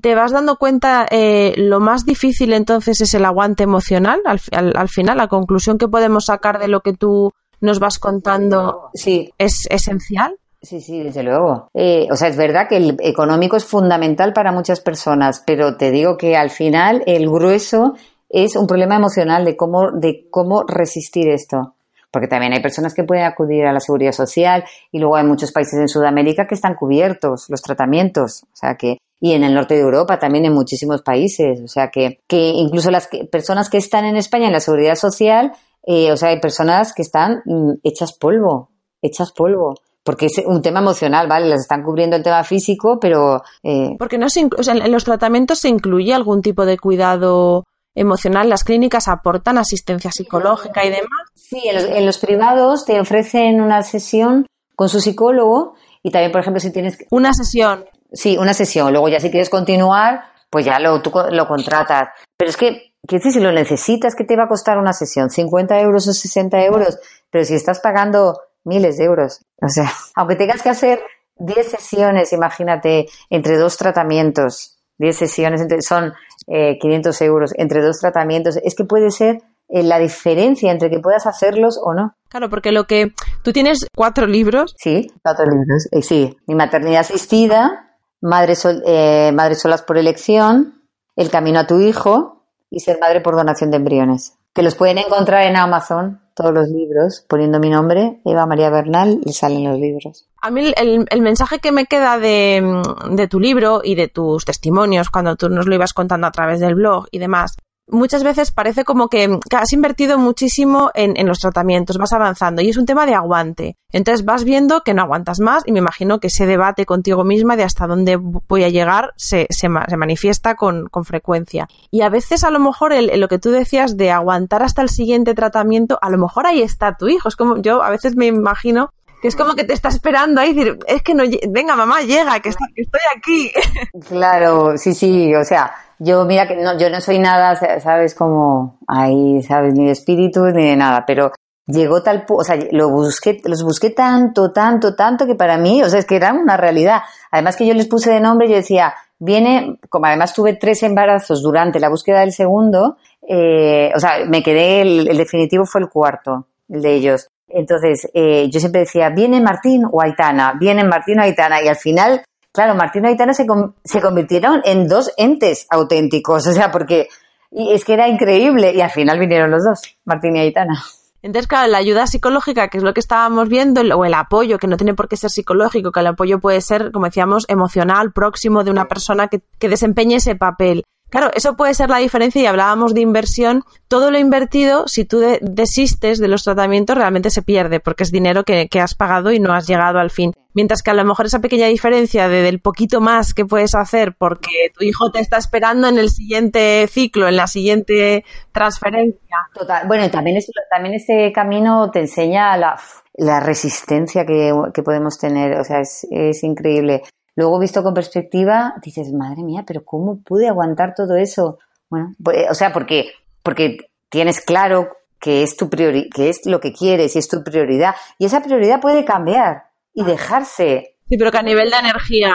[0.01, 4.73] te vas dando cuenta eh, lo más difícil entonces es el aguante emocional al, al,
[4.77, 7.31] al final la conclusión que podemos sacar de lo que tú
[7.63, 9.33] nos vas contando sí.
[9.37, 10.35] es esencial.
[10.61, 11.69] Sí, sí, desde luego.
[11.73, 15.91] Eh, o sea, es verdad que el económico es fundamental para muchas personas, pero te
[15.91, 17.95] digo que al final el grueso
[18.29, 21.75] es un problema emocional de cómo, de cómo resistir esto.
[22.11, 25.51] Porque también hay personas que pueden acudir a la seguridad social y luego hay muchos
[25.51, 28.43] países en Sudamérica que están cubiertos los tratamientos.
[28.43, 31.61] O sea que, y en el norte de Europa también en muchísimos países.
[31.61, 34.95] O sea que, que incluso las que, personas que están en España en la seguridad
[34.95, 35.53] social
[35.85, 38.69] eh, o sea, hay personas que están mm, hechas polvo,
[39.01, 39.75] hechas polvo.
[40.05, 41.47] Porque es un tema emocional, ¿vale?
[41.47, 43.41] Las están cubriendo el tema físico, pero...
[43.63, 43.95] Eh...
[43.97, 47.63] Porque no se o sea, en los tratamientos se incluye algún tipo de cuidado
[47.95, 48.49] emocional.
[48.49, 51.29] Las clínicas aportan asistencia psicológica y demás.
[51.35, 56.33] Sí, en los, en los privados te ofrecen una sesión con su psicólogo y también,
[56.33, 56.97] por ejemplo, si tienes...
[57.09, 57.85] Una sesión.
[58.11, 58.91] Sí, una sesión.
[58.91, 62.09] Luego ya si quieres continuar, pues ya lo, tú lo contratas.
[62.35, 65.29] Pero es que que si lo necesitas, ¿qué te va a costar una sesión?
[65.29, 66.99] ¿50 euros o 60 euros?
[67.29, 71.01] Pero si estás pagando miles de euros, o sea, aunque tengas que hacer
[71.37, 76.13] 10 sesiones, imagínate, entre dos tratamientos, 10 sesiones entre, son
[76.47, 80.99] eh, 500 euros entre dos tratamientos, es que puede ser eh, la diferencia entre que
[80.99, 82.15] puedas hacerlos o no.
[82.29, 83.13] Claro, porque lo que
[83.43, 84.75] tú tienes cuatro libros.
[84.77, 85.87] Sí, cuatro libros.
[85.91, 90.83] Eh, sí, mi maternidad asistida, madre, sol, eh, madre solas por elección,
[91.15, 92.42] el camino a tu hijo,
[92.73, 94.33] y ser madre por donación de embriones.
[94.53, 99.19] Que los pueden encontrar en Amazon, todos los libros, poniendo mi nombre, Eva María Bernal,
[99.23, 100.27] y salen los libros.
[100.41, 102.81] A mí el, el mensaje que me queda de,
[103.11, 106.59] de, tu libro y de tus testimonios, cuando tú nos lo ibas contando a través
[106.59, 107.55] del blog y demás,
[107.87, 112.69] muchas veces parece como que has invertido muchísimo en, en, los tratamientos, vas avanzando y
[112.69, 113.77] es un tema de aguante.
[113.91, 117.55] Entonces vas viendo que no aguantas más y me imagino que ese debate contigo misma
[117.55, 121.67] de hasta dónde voy a llegar se, se, manifiesta con, con, frecuencia.
[121.91, 124.89] Y a veces a lo mejor el, lo que tú decías de aguantar hasta el
[124.89, 127.27] siguiente tratamiento, a lo mejor ahí está tu hijo.
[127.27, 128.91] Es como yo a veces me imagino
[129.23, 132.41] Que es como que te está esperando ahí, decir, es que no, venga mamá, llega,
[132.41, 133.53] que, estoy aquí.
[134.09, 138.79] Claro, sí, sí, o sea, yo mira que no, yo no soy nada, sabes, como
[138.85, 141.31] ahí, sabes, ni de espíritu ni de nada, pero
[141.65, 145.87] llegó tal, o sea, lo busqué, los busqué tanto, tanto, tanto que para mí, o
[145.87, 147.03] sea, es que era una realidad.
[147.31, 151.41] Además que yo les puse de nombre, yo decía, viene, como además tuve tres embarazos
[151.41, 156.47] durante la búsqueda del segundo, eh, o sea, me quedé, el, definitivo fue el cuarto,
[156.67, 157.29] el de ellos.
[157.53, 161.75] Entonces, eh, yo siempre decía, viene Martín o Aitana, viene Martín o Aitana, y al
[161.75, 163.45] final, claro, Martín o Aitana se,
[163.83, 167.07] se convirtieron en dos entes auténticos, o sea, porque
[167.55, 170.83] y es que era increíble, y al final vinieron los dos, Martín y Aitana.
[171.21, 174.67] Entonces, claro, la ayuda psicológica, que es lo que estábamos viendo, o el apoyo, que
[174.67, 178.63] no tiene por qué ser psicológico, que el apoyo puede ser, como decíamos, emocional, próximo
[178.63, 180.83] de una persona que, que desempeñe ese papel.
[181.13, 183.61] Claro, eso puede ser la diferencia y hablábamos de inversión.
[183.87, 188.43] Todo lo invertido, si tú desistes de los tratamientos, realmente se pierde porque es dinero
[188.43, 190.33] que, has pagado y no has llegado al fin.
[190.55, 194.15] Mientras que a lo mejor esa pequeña diferencia de, del poquito más que puedes hacer
[194.17, 199.37] porque tu hijo te está esperando en el siguiente ciclo, en la siguiente transferencia.
[199.53, 199.87] Total.
[199.87, 200.39] Bueno, también,
[200.71, 204.51] también este camino te enseña la, resistencia que,
[204.83, 205.59] podemos tener.
[205.59, 207.03] O sea, es, es increíble.
[207.35, 211.57] Luego, visto con perspectiva, dices, madre mía, pero ¿cómo pude aguantar todo eso?
[211.89, 213.77] Bueno, pues, o sea, porque, porque
[214.09, 217.95] tienes claro que es, tu priori que es lo que quieres y es tu prioridad.
[218.19, 220.97] Y esa prioridad puede cambiar y dejarse.
[221.07, 222.33] Sí, pero que a nivel de energía,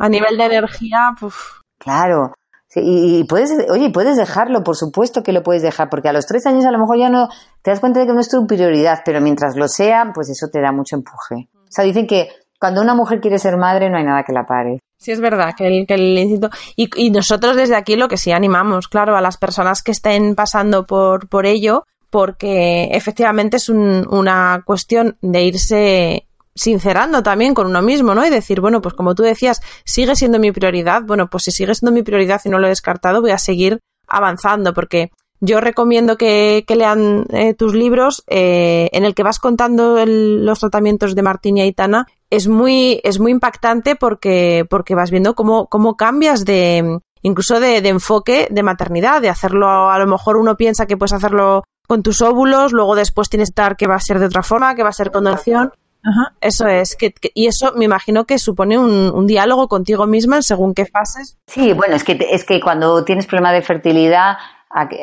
[0.00, 1.14] a nivel de energía,
[1.78, 2.34] Claro.
[2.74, 6.46] y, puedes, oye, puedes dejarlo, por supuesto que lo puedes dejar, porque a los tres
[6.46, 7.28] años a lo mejor ya no
[7.62, 10.48] te das cuenta de que no es tu prioridad, pero mientras lo sea, pues eso
[10.52, 11.48] te da mucho empuje.
[11.54, 14.46] O sea, dicen que cuando una mujer quiere ser madre no hay nada que la
[14.46, 14.80] pare.
[14.98, 16.50] Sí, es verdad que el, que instinto...
[16.74, 20.34] Y, y, nosotros desde aquí lo que sí animamos, claro, a las personas que estén
[20.34, 27.66] pasando por, por ello, porque efectivamente es un, una cuestión de irse sincerando también con
[27.66, 28.26] uno mismo, ¿no?
[28.26, 31.02] Y decir, bueno, pues como tú decías, sigue siendo mi prioridad.
[31.02, 33.80] Bueno, pues si sigue siendo mi prioridad y no lo he descartado, voy a seguir
[34.08, 40.04] avanzando, porque yo recomiendo que, lean eh, tus libros eh, en el que vas contando
[40.06, 42.06] los tratamientos de Martín y Aitana.
[42.30, 47.76] Es muy, es muy impactante porque, porque vas viendo cómo, cómo cambias de, incluso de,
[47.78, 52.20] enfoque de maternidad, de hacerlo, a lo mejor uno piensa que puedes hacerlo con tus
[52.22, 54.88] óvulos, luego después tienes que estar que va a ser de otra forma, que va
[54.88, 55.72] a ser con donación.
[56.04, 60.40] Ajá, eso es, que, y eso me imagino que supone un, un, diálogo contigo misma
[60.40, 61.36] según qué fases.
[61.48, 64.36] Sí, bueno, es que, es que cuando tienes problema de fertilidad,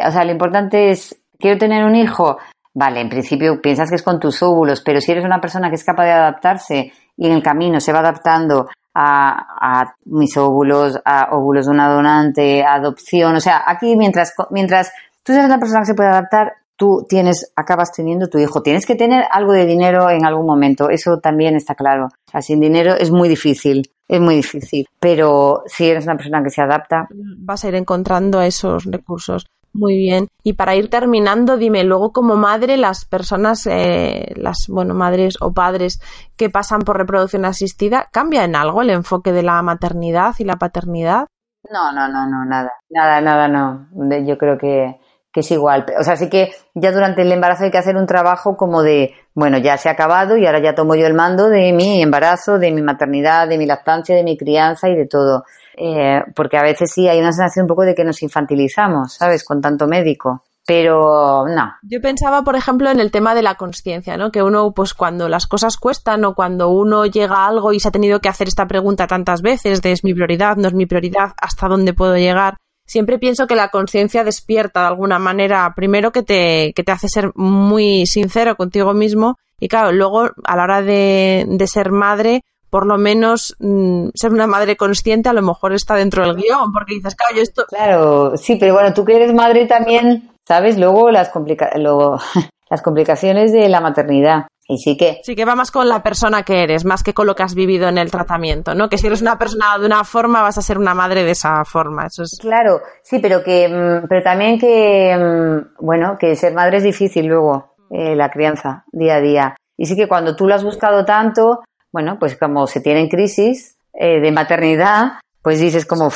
[0.08, 2.38] o sea, lo importante es, quiero tener un hijo,
[2.74, 5.76] vale, en principio piensas que es con tus óvulos, pero si eres una persona que
[5.76, 11.36] es capaz de adaptarse y en el camino se va adaptando a, mis óvulos, a
[11.36, 14.92] óvulos de una donante, adopción, o sea, aquí mientras, mientras
[15.24, 18.62] tú eres una persona que se puede adaptar, tú tienes, acabas teniendo tu hijo.
[18.62, 22.10] Tienes que tener algo de dinero en algún momento, eso también está claro.
[22.34, 24.86] O sin dinero es muy difícil, es muy difícil.
[25.00, 27.08] Pero si eres una persona que se adapta.
[27.12, 29.46] Vas a ir encontrando esos recursos.
[29.74, 30.28] Muy bien.
[30.44, 35.52] Y para ir terminando, dime, luego como madre, las personas, eh, las, bueno, madres o
[35.52, 36.00] padres
[36.38, 40.58] que pasan por reproducción asistida, ¿cambia en algo el enfoque de la maternidad y la
[40.58, 41.26] paternidad?
[41.72, 42.72] No, no, no, no, nada.
[42.90, 43.88] Nada, nada, no.
[44.28, 45.00] Yo creo que,
[45.32, 45.86] que es igual.
[46.00, 49.16] O sea, sí que ya durante el embarazo hay que hacer un trabajo como de,
[49.34, 52.60] bueno, ya se ha acabado y ahora ya tomo yo el mando de mi embarazo,
[52.60, 55.46] de mi maternidad, de mi lactancia, de mi crianza y de todo.
[55.76, 59.44] Eh, porque a veces sí hay una sensación un poco de que nos infantilizamos, ¿sabes?
[59.44, 60.44] Con tanto médico.
[60.66, 61.74] Pero no.
[61.82, 64.32] Yo pensaba, por ejemplo, en el tema de la conciencia, ¿no?
[64.32, 67.90] Que uno, pues cuando las cosas cuestan o cuando uno llega a algo y se
[67.90, 70.86] ha tenido que hacer esta pregunta tantas veces de es mi prioridad, no es mi
[70.86, 72.56] prioridad, hasta dónde puedo llegar,
[72.86, 77.08] siempre pienso que la conciencia despierta de alguna manera, primero que te, que te hace
[77.10, 82.44] ser muy sincero contigo mismo y claro, luego a la hora de, de ser madre,
[82.74, 86.74] por lo menos mm, ser una madre consciente a lo mejor está dentro del guion,
[86.74, 87.66] porque dices, claro, yo esto...
[87.70, 90.80] Claro, sí, pero bueno, tú que eres madre también, ¿sabes?
[90.80, 92.18] Luego las, complica luego,
[92.72, 94.48] las complicaciones de la maternidad.
[94.68, 95.20] Y sí que.
[95.22, 97.54] Sí que va más con la persona que eres, más que con lo que has
[97.54, 98.90] vivido en el tratamiento, ¿no?
[98.90, 101.64] Que si eres una persona de una forma, vas a ser una madre de esa
[101.66, 102.08] forma.
[102.08, 102.40] Eso es.
[102.42, 107.28] Claro, sí, pero que, mm, pero también que, mm, bueno, que ser madre es difícil
[107.28, 109.56] luego, eh, la crianza, día a día.
[109.78, 111.60] Y sí que cuando tú lo has buscado tanto,
[111.94, 116.10] bueno, pues como se tiene en crisis eh, de maternidad, pues dices como,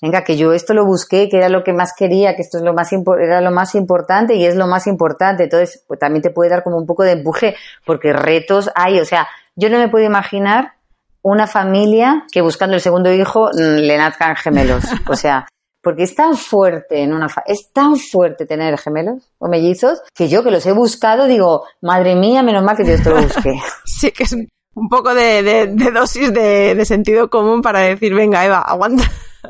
[0.00, 2.64] venga, que yo esto lo busqué, que era lo que más quería, que esto es
[2.64, 5.44] lo más era lo más importante y es lo más importante.
[5.44, 8.98] Entonces, pues también te puede dar como un poco de empuje, porque retos hay.
[9.00, 10.72] O sea, yo no me puedo imaginar
[11.20, 14.84] una familia que buscando el segundo hijo mm, le nazcan gemelos.
[15.08, 15.46] O sea,
[15.82, 20.42] porque es tan fuerte en una es tan fuerte tener gemelos o mellizos que yo
[20.42, 23.60] que los he buscado digo, madre mía, menos mal que yo esto lo busqué.
[23.84, 24.48] sí, que es un
[24.86, 29.04] poco de, de, de dosis de, de, sentido común para decir, venga, Eva, aguanta.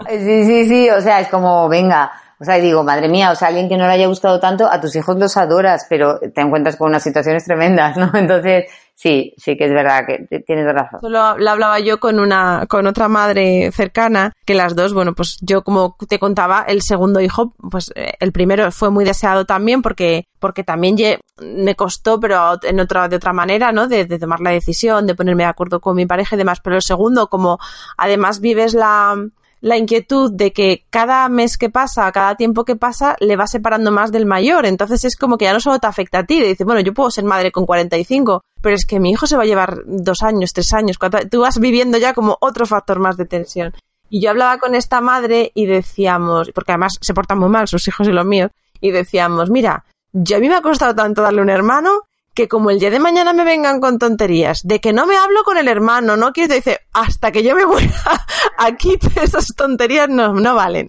[0.09, 2.13] Sí, sí, sí, o sea, es como, venga.
[2.41, 4.81] O sea, digo, madre mía, o sea, alguien que no le haya gustado tanto, a
[4.81, 8.11] tus hijos los adoras, pero te encuentras con unas situaciones tremendas, ¿no?
[8.15, 8.67] Entonces,
[8.99, 11.01] sí, sí que es verdad que tienes razón.
[11.01, 15.39] Solo lo hablaba yo con una, con otra madre cercana, que las dos, bueno, pues
[15.41, 19.83] yo como te contaba, el segundo hijo, pues eh, el primero fue muy deseado también
[19.83, 20.97] porque, porque también
[21.41, 23.87] me costó, pero en otra, de otra manera, ¿no?
[23.87, 26.59] De, de tomar la decisión, de ponerme de acuerdo con mi pareja y demás.
[26.61, 27.59] Pero el segundo, como
[27.97, 29.15] además vives la,
[29.61, 33.91] la inquietud de que cada mes que pasa, cada tiempo que pasa, le va separando
[33.91, 34.67] más del mayor.
[34.67, 37.11] Entonces es como que ya no solo te afecta a ti, dices, bueno, yo puedo
[37.11, 40.53] ser madre con 45, pero es que mi hijo se va a llevar dos años,
[40.53, 43.73] tres años, cuatro, tú vas viviendo ya como otro factor más de tensión.
[44.11, 47.87] Y yo hablaba con esta madre y decíamos, porque además se portan muy mal sus
[47.89, 48.51] hijos y los míos,
[48.81, 52.08] y decíamos, mira, yo a mí me ha costado tanto darle un hermano
[52.39, 55.43] que como el día de mañana me vengan con tonterías, de que no me hablo
[55.43, 57.91] con el hermano, no quiero decir, hasta que yo me muera,
[58.59, 60.89] aquí esas tonterías no, no valen.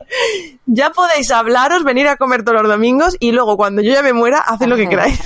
[0.66, 4.12] ya podéis hablaros, venir a comer todos los domingos y luego cuando yo ya me
[4.12, 5.18] muera, haced lo que queráis.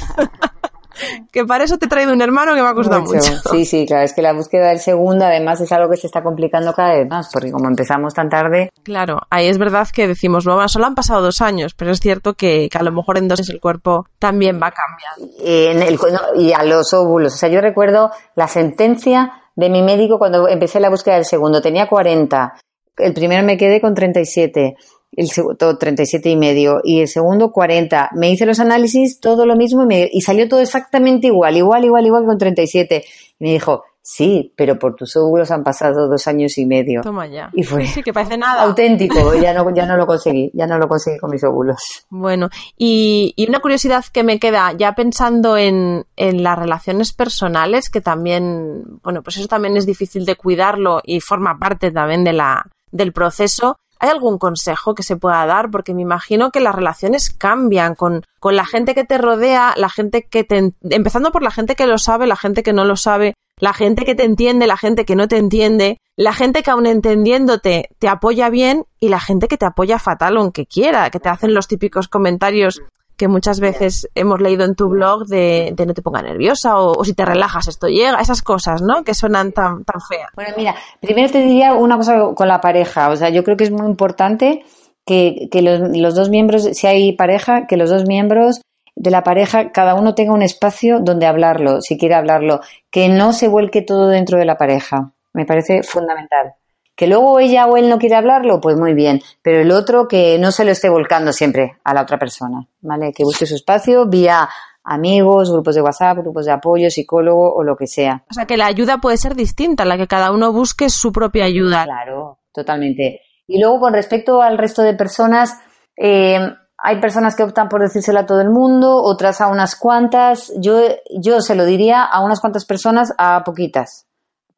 [1.33, 3.21] Que para eso te he traído un hermano que me ha costado mucho.
[3.51, 6.23] Sí, sí, claro, es que la búsqueda del segundo además es algo que se está
[6.23, 8.71] complicando cada vez más, porque como empezamos tan tarde.
[8.83, 12.35] Claro, ahí es verdad que decimos, bueno, solo han pasado dos años, pero es cierto
[12.35, 15.39] que, que a lo mejor en dos años el cuerpo también va a cambiar.
[15.41, 15.99] En el,
[16.37, 20.81] y a los óvulos, o sea, yo recuerdo la sentencia de mi médico cuando empecé
[20.81, 22.55] la búsqueda del segundo, tenía 40,
[22.99, 24.77] el primero me quedé con 37
[25.13, 28.11] el segundo 37 y medio y el segundo 40.
[28.15, 31.85] Me hice los análisis, todo lo mismo y, me, y salió todo exactamente igual, igual,
[31.85, 33.05] igual, igual con 37.
[33.39, 37.03] Y me dijo, sí, pero por tus óvulos han pasado dos años y medio.
[37.03, 37.51] Toma ya.
[37.53, 38.63] Y fue sí, que parece nada.
[38.63, 41.79] auténtico, ya no, ya no lo conseguí, ya no lo conseguí con mis óvulos.
[42.09, 47.91] Bueno, y, y una curiosidad que me queda, ya pensando en, en las relaciones personales,
[47.91, 52.33] que también, bueno, pues eso también es difícil de cuidarlo y forma parte también de
[52.33, 53.79] la, del proceso.
[54.01, 55.71] ¿Hay algún consejo que se pueda dar?
[55.71, 59.89] Porque me imagino que las relaciones cambian con, con la gente que te rodea, la
[59.89, 62.97] gente que te, empezando por la gente que lo sabe, la gente que no lo
[62.97, 66.71] sabe, la gente que te entiende, la gente que no te entiende, la gente que
[66.71, 71.21] aun entendiéndote te apoya bien y la gente que te apoya fatal aunque quiera, que
[71.21, 72.83] te hacen los típicos comentarios
[73.19, 76.93] que muchas veces hemos leído en tu blog de, de no te ponga nerviosa o,
[76.99, 79.03] o, si te relajas esto llega, esas cosas, ¿no?
[79.05, 80.31] Que suenan tan, tan feas.
[80.35, 83.65] Bueno, mira, primero te diría una cosa con la pareja, o sea, yo creo que
[83.65, 84.65] es muy importante
[85.05, 88.61] que, que los, los dos miembros, si hay pareja, que los dos miembros
[88.95, 92.61] de la pareja, cada uno tenga un espacio donde hablarlo, si quiere hablarlo,
[92.91, 95.13] que no se vuelque todo dentro de la pareja.
[95.33, 96.55] Me parece fundamental.
[96.99, 100.37] Que luego ella o él no quiere hablarlo, pues muy bien, pero el otro que
[100.41, 103.13] no se lo esté volcando siempre a la otra persona, ¿vale?
[103.13, 104.49] Que busque su espacio vía
[104.83, 108.25] amigos, grupos de WhatsApp, grupos de apoyo, psicólogo o lo que sea.
[108.29, 111.45] O sea, que la ayuda puede ser distinta, la que cada uno busque su propia
[111.45, 111.85] ayuda.
[111.85, 113.21] Claro, totalmente.
[113.47, 115.57] Y luego, con respecto al resto de personas,
[115.97, 116.41] eh,
[116.79, 120.53] hay personas que optan por decírselo a todo el mundo, otras a unas cuantas.
[120.57, 120.81] Yo,
[121.17, 124.08] yo se lo diría a unas cuantas personas, a poquitas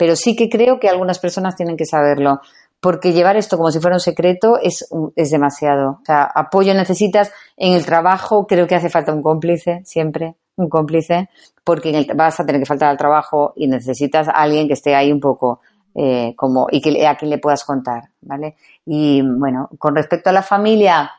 [0.01, 2.40] pero sí que creo que algunas personas tienen que saberlo,
[2.80, 5.98] porque llevar esto como si fuera un secreto es, es demasiado.
[6.01, 10.70] O sea, apoyo necesitas en el trabajo, creo que hace falta un cómplice, siempre, un
[10.70, 11.28] cómplice,
[11.64, 14.72] porque en el, vas a tener que faltar al trabajo y necesitas a alguien que
[14.72, 15.61] esté ahí un poco
[15.94, 18.57] eh, como y que a quien le puedas contar, ¿vale?
[18.86, 21.11] Y bueno, con respecto a la familia,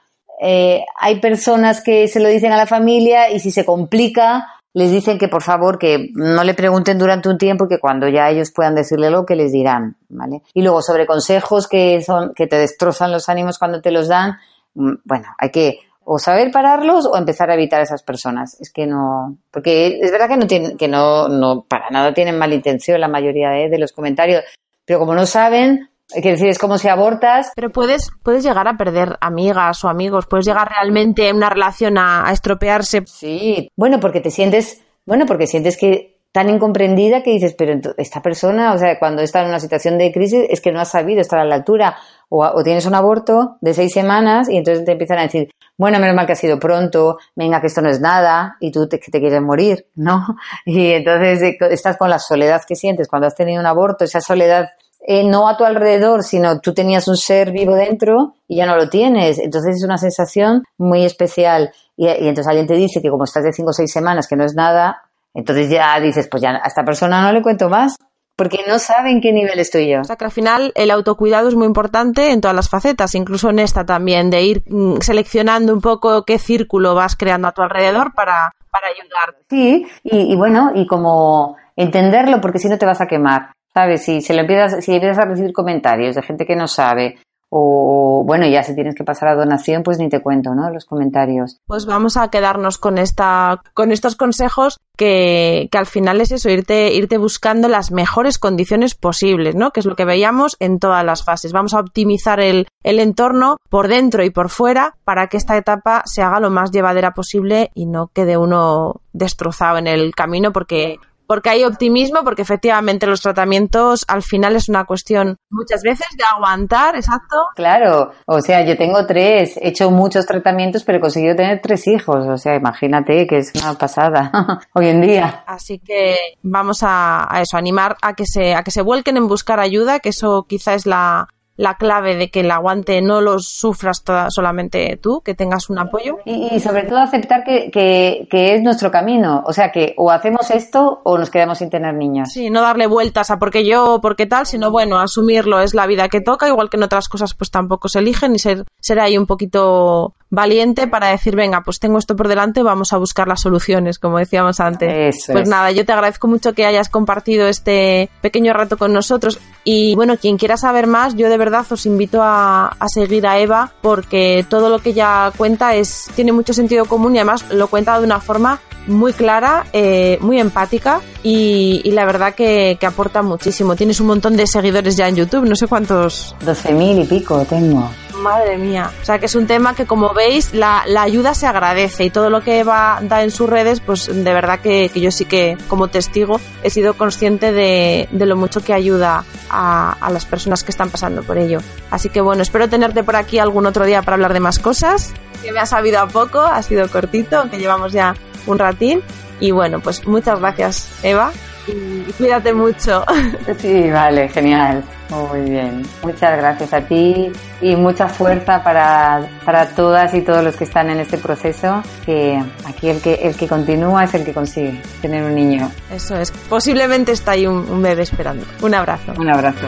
[0.41, 4.91] eh, hay personas que se lo dicen a la familia y si se complica, les
[4.91, 8.51] dicen que por favor que no le pregunten durante un tiempo que cuando ya ellos
[8.51, 10.41] puedan decirle lo que les dirán, ¿vale?
[10.53, 14.37] Y luego sobre consejos que son que te destrozan los ánimos cuando te los dan,
[14.75, 18.59] mm, bueno, hay que o saber pararlos o empezar a evitar a esas personas.
[18.59, 22.37] Es que no, porque es verdad que no tienen, que no, no para nada tienen
[22.37, 24.43] mala intención la mayoría de, de los comentarios,
[24.85, 27.51] pero como no saben, Quiero decir, es como si abortas.
[27.55, 32.27] Pero puedes, puedes llegar a perder amigas o amigos, puedes llegar realmente una relación a,
[32.27, 33.03] a estropearse.
[33.05, 38.21] Sí, bueno, porque te sientes, bueno, porque sientes que tan incomprendida que dices, pero esta
[38.21, 41.19] persona, o sea, cuando está en una situación de crisis es que no ha sabido
[41.19, 41.97] estar a la altura.
[42.29, 45.99] O, o, tienes un aborto de seis semanas y entonces te empiezan a decir, bueno,
[45.99, 48.99] menos mal que ha sido pronto, venga, que esto no es nada y tú te,
[48.99, 50.37] que te quieres morir, ¿no?
[50.65, 54.21] Y entonces eh, estás con la soledad que sientes cuando has tenido un aborto, esa
[54.21, 54.69] soledad
[55.07, 58.75] eh, no a tu alrededor, sino tú tenías un ser vivo dentro y ya no
[58.75, 59.39] lo tienes.
[59.39, 61.71] Entonces es una sensación muy especial.
[61.97, 64.35] Y, y entonces alguien te dice que como estás de cinco o seis semanas, que
[64.35, 65.01] no es nada,
[65.33, 67.97] entonces ya dices, pues ya a esta persona no le cuento más.
[68.35, 70.01] Porque no saben qué nivel estoy yo.
[70.01, 73.49] O sea que al final el autocuidado es muy importante en todas las facetas, incluso
[73.49, 77.61] en esta también, de ir mm, seleccionando un poco qué círculo vas creando a tu
[77.61, 79.35] alrededor para, para ayudar.
[79.49, 84.03] Sí, y, y bueno, y como entenderlo porque si no te vas a quemar, ¿sabes?
[84.03, 87.17] Si, se lo empiezas, si empiezas a recibir comentarios de gente que no sabe
[87.53, 90.69] o bueno, ya si tienes que pasar a donación, pues ni te cuento, ¿no?
[90.69, 91.59] Los comentarios.
[91.65, 96.49] Pues vamos a quedarnos con esta, con estos consejos que, que al final es eso,
[96.49, 99.71] irte, irte buscando las mejores condiciones posibles, ¿no?
[99.71, 101.51] Que es lo que veíamos en todas las fases.
[101.51, 106.03] Vamos a optimizar el, el entorno por dentro y por fuera para que esta etapa
[106.05, 110.99] se haga lo más llevadera posible y no quede uno destrozado en el camino porque
[111.31, 116.25] porque hay optimismo, porque efectivamente los tratamientos al final es una cuestión muchas veces de
[116.25, 117.37] aguantar, exacto.
[117.55, 121.87] Claro, o sea, yo tengo tres, he hecho muchos tratamientos, pero he conseguido tener tres
[121.87, 124.29] hijos, o sea, imagínate que es una pasada
[124.73, 125.45] hoy en día.
[125.47, 129.29] Así que vamos a, a eso, animar a que se, a que se vuelquen en
[129.29, 131.29] buscar ayuda, que eso quizá es la,
[131.61, 135.77] la clave de que el aguante no lo sufras toda, solamente tú, que tengas un
[135.77, 136.17] apoyo.
[136.25, 139.43] Y, sobre todo aceptar que, que, que, es nuestro camino.
[139.45, 142.29] O sea, que o hacemos esto o nos quedamos sin tener niños.
[142.31, 145.85] Sí, no darle vueltas a porque yo o porque tal, sino bueno, asumirlo es la
[145.85, 148.99] vida que toca, igual que en otras cosas pues tampoco se eligen y ser, ser
[148.99, 153.27] ahí un poquito valiente para decir, venga, pues tengo esto por delante, vamos a buscar
[153.27, 155.25] las soluciones, como decíamos antes.
[155.31, 159.93] pues nada, yo te agradezco mucho que hayas compartido este pequeño rato con nosotros y
[159.95, 163.73] bueno, quien quiera saber más, yo de verdad os invito a, a seguir a Eva
[163.81, 167.99] porque todo lo que ella cuenta es tiene mucho sentido común y además lo cuenta
[167.99, 173.21] de una forma muy clara, eh, muy empática y, y la verdad que, que, aporta
[173.21, 173.75] muchísimo.
[173.75, 176.35] Tienes un montón de seguidores ya en YouTube, no sé cuántos.
[176.45, 177.89] 12.000 y pico tengo.
[178.21, 178.91] Madre mía.
[179.01, 182.09] O sea que es un tema que como veis la, la ayuda se agradece y
[182.09, 185.25] todo lo que Eva da en sus redes, pues de verdad que, que yo sí
[185.25, 190.25] que como testigo he sido consciente de, de lo mucho que ayuda a, a, las
[190.25, 191.59] personas que están pasando por ello.
[191.89, 195.13] Así que bueno, espero tenerte por aquí algún otro día para hablar de más cosas.
[195.41, 198.15] Que me ha sabido a poco, ha sido cortito, aunque llevamos ya
[198.45, 199.01] un ratín.
[199.39, 201.31] Y bueno, pues muchas gracias Eva
[201.67, 203.05] y cuídate mucho.
[203.57, 204.83] Sí, vale, genial.
[205.09, 205.83] Muy bien.
[206.03, 210.89] Muchas gracias a ti y mucha fuerza para, para todas y todos los que están
[210.89, 215.23] en este proceso, que aquí el que, el que continúa es el que consigue tener
[215.23, 215.69] un niño.
[215.91, 216.31] Eso es.
[216.31, 218.45] Posiblemente está ahí un, un bebé esperando.
[218.61, 219.13] Un abrazo.
[219.17, 219.67] Un abrazo.